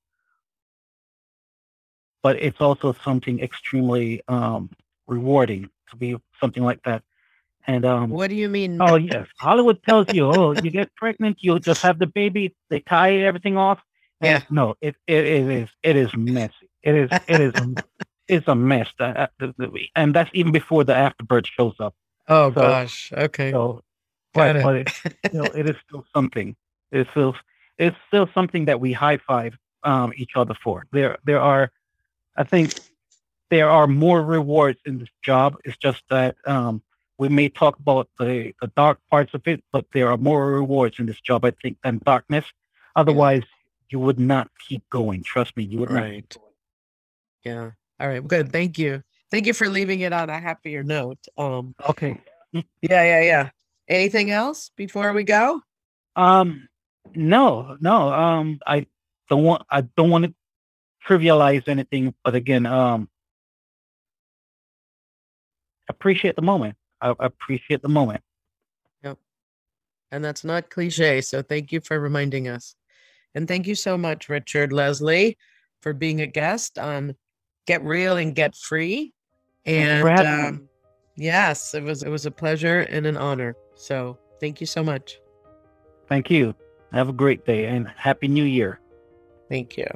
But 2.23 2.37
it's 2.37 2.61
also 2.61 2.95
something 3.05 3.41
extremely 3.41 4.23
um, 4.29 4.71
rewarding 5.07 5.71
to 5.91 5.97
be 5.97 6.17
something 6.41 6.63
like 6.63 6.83
that. 6.85 7.03
And 7.67 7.85
um, 7.85 8.11
What 8.11 8.29
do 8.31 8.35
you 8.35 8.49
mean? 8.49 8.81
oh 8.81 8.97
yes, 8.97 9.27
Hollywood 9.39 9.83
tells 9.83 10.13
you, 10.15 10.31
oh, 10.31 10.53
you 10.53 10.71
get 10.71 10.95
pregnant, 10.95 11.39
you 11.41 11.59
just 11.61 11.83
have 11.83 11.99
the 11.99 12.07
baby, 12.07 12.55
they 12.71 12.81
tie 12.81 13.17
everything 13.19 13.57
off. 13.57 13.79
And 14.21 14.43
Yeah. 14.43 14.47
No, 14.51 14.75
it, 14.81 14.97
it 15.07 15.25
it 15.27 15.51
is 15.51 15.69
it 15.83 15.97
is 15.97 16.15
messy. 16.17 16.71
It 16.83 16.95
is 16.95 17.11
it 17.29 17.41
is 17.41 17.53
it's 18.29 18.49
a 18.49 18.55
mess. 18.55 18.89
That 18.99 19.33
we- 19.59 19.91
and 19.95 20.15
that's 20.15 20.31
even 20.33 20.53
before 20.53 20.85
the 20.85 20.95
afterbirth 20.95 21.47
shows 21.47 21.75
up. 21.79 21.95
oh 22.29 22.51
so- 22.51 22.61
gosh. 22.61 23.13
Okay. 23.13 23.51
So, 23.53 23.83
Got 24.35 24.55
but, 24.55 24.57
it. 24.57 24.63
but 24.63 24.77
it, 24.77 25.17
you 25.33 25.39
know, 25.43 25.45
it 25.55 25.69
is 25.69 25.77
still 25.87 26.05
something. 26.15 26.55
It's 26.93 27.11
still 27.11 27.35
it's 27.79 27.97
still 28.09 28.29
something 28.35 28.65
that 28.67 28.79
we 28.81 28.93
high 28.93 29.19
five 29.19 29.57
um, 29.85 30.13
each 30.17 30.33
other 30.37 30.55
for. 30.63 30.85
There 30.93 31.17
there 31.25 31.41
are, 31.41 31.71
I 32.37 32.45
think, 32.45 32.75
there 33.51 33.69
are 33.71 33.87
more 33.87 34.23
rewards 34.23 34.79
in 34.85 34.99
this 34.99 35.09
job. 35.23 35.57
It's 35.65 35.77
just 35.79 36.03
that 36.11 36.37
um, 36.47 36.83
we 37.19 37.29
may 37.29 37.49
talk 37.49 37.79
about 37.79 38.09
the 38.19 38.55
the 38.61 38.69
dark 38.69 38.99
parts 39.11 39.35
of 39.35 39.47
it, 39.47 39.63
but 39.73 39.85
there 39.93 40.11
are 40.11 40.17
more 40.17 40.53
rewards 40.53 40.99
in 40.99 41.07
this 41.07 41.21
job, 41.21 41.45
I 41.45 41.51
think, 41.63 41.79
than 41.83 42.01
darkness. 42.05 42.45
Otherwise, 42.97 43.43
you 43.91 43.99
would 43.99 44.19
not 44.19 44.49
keep 44.67 44.89
going. 44.89 45.23
Trust 45.23 45.57
me, 45.57 45.65
you 45.65 45.81
would 45.81 45.91
not. 45.91 46.03
Right. 46.03 46.37
Yeah. 47.45 47.71
All 48.01 48.09
right. 48.09 48.27
Good. 48.27 48.53
Thank 48.53 48.79
you. 48.79 49.03
Thank 49.31 49.47
you 49.47 49.53
for 49.53 49.69
leaving 49.69 50.01
it 50.01 50.13
on 50.13 50.31
a 50.31 50.39
happier 50.39 50.83
note. 50.83 51.19
Um. 51.37 51.75
Okay. 51.89 52.21
Yeah. 52.53 52.63
Yeah. 52.81 53.21
Yeah. 53.23 53.51
Anything 53.89 54.31
else 54.31 54.71
before 54.77 55.13
we 55.13 55.25
go? 55.25 55.61
Um, 56.15 56.69
no, 57.15 57.77
no. 57.81 58.13
Um, 58.13 58.61
I 58.67 58.87
don't 59.29 59.43
want. 59.43 59.63
I 59.71 59.81
don't 59.83 60.11
want 60.11 60.25
to 60.27 60.35
trivialize 61.07 61.69
anything, 61.69 62.15
but 62.23 62.35
again, 62.35 62.67
um, 62.67 63.09
appreciate 65.89 66.37
the 66.37 66.43
moment. 66.43 66.78
I, 67.01 67.15
appreciate 67.19 67.83
the 67.83 67.89
moment. 67.89 68.23
Yep. 69.03 69.19
And 70.11 70.25
that's 70.25 70.45
not 70.45 70.71
cliche. 70.71 71.21
So 71.21 71.43
thank 71.43 71.73
you 71.73 71.81
for 71.81 72.01
reminding 72.01 72.49
us. 72.49 72.75
And 73.35 73.47
thank 73.47 73.67
you 73.67 73.75
so 73.75 73.97
much, 73.97 74.29
Richard 74.29 74.73
Leslie, 74.73 75.37
for 75.81 75.93
being 75.93 76.21
a 76.21 76.27
guest 76.27 76.79
on 76.79 77.15
Get 77.67 77.85
Real 77.85 78.17
and 78.17 78.35
Get 78.35 78.57
Free. 78.57 79.13
And 79.67 80.03
for 80.03 80.11
having 80.11 80.37
me. 80.37 80.49
um, 80.49 80.69
yes, 81.17 81.75
it 81.75 81.83
was 81.83 82.03
it 82.03 82.09
was 82.09 82.27
a 82.27 82.31
pleasure 82.31 82.81
and 82.81 83.07
an 83.07 83.17
honor. 83.17 83.55
So 83.75 84.19
thank 84.41 84.61
you 84.61 84.67
so 84.67 84.83
much. 84.83 85.21
Thank 86.09 86.31
you. 86.31 86.55
Have 86.93 87.11
a 87.11 87.13
great 87.13 87.45
day 87.45 87.67
and 87.67 87.87
happy 87.87 88.29
New 88.29 88.45
Year. 88.45 88.81
Thank 89.49 89.77
you. 89.77 89.87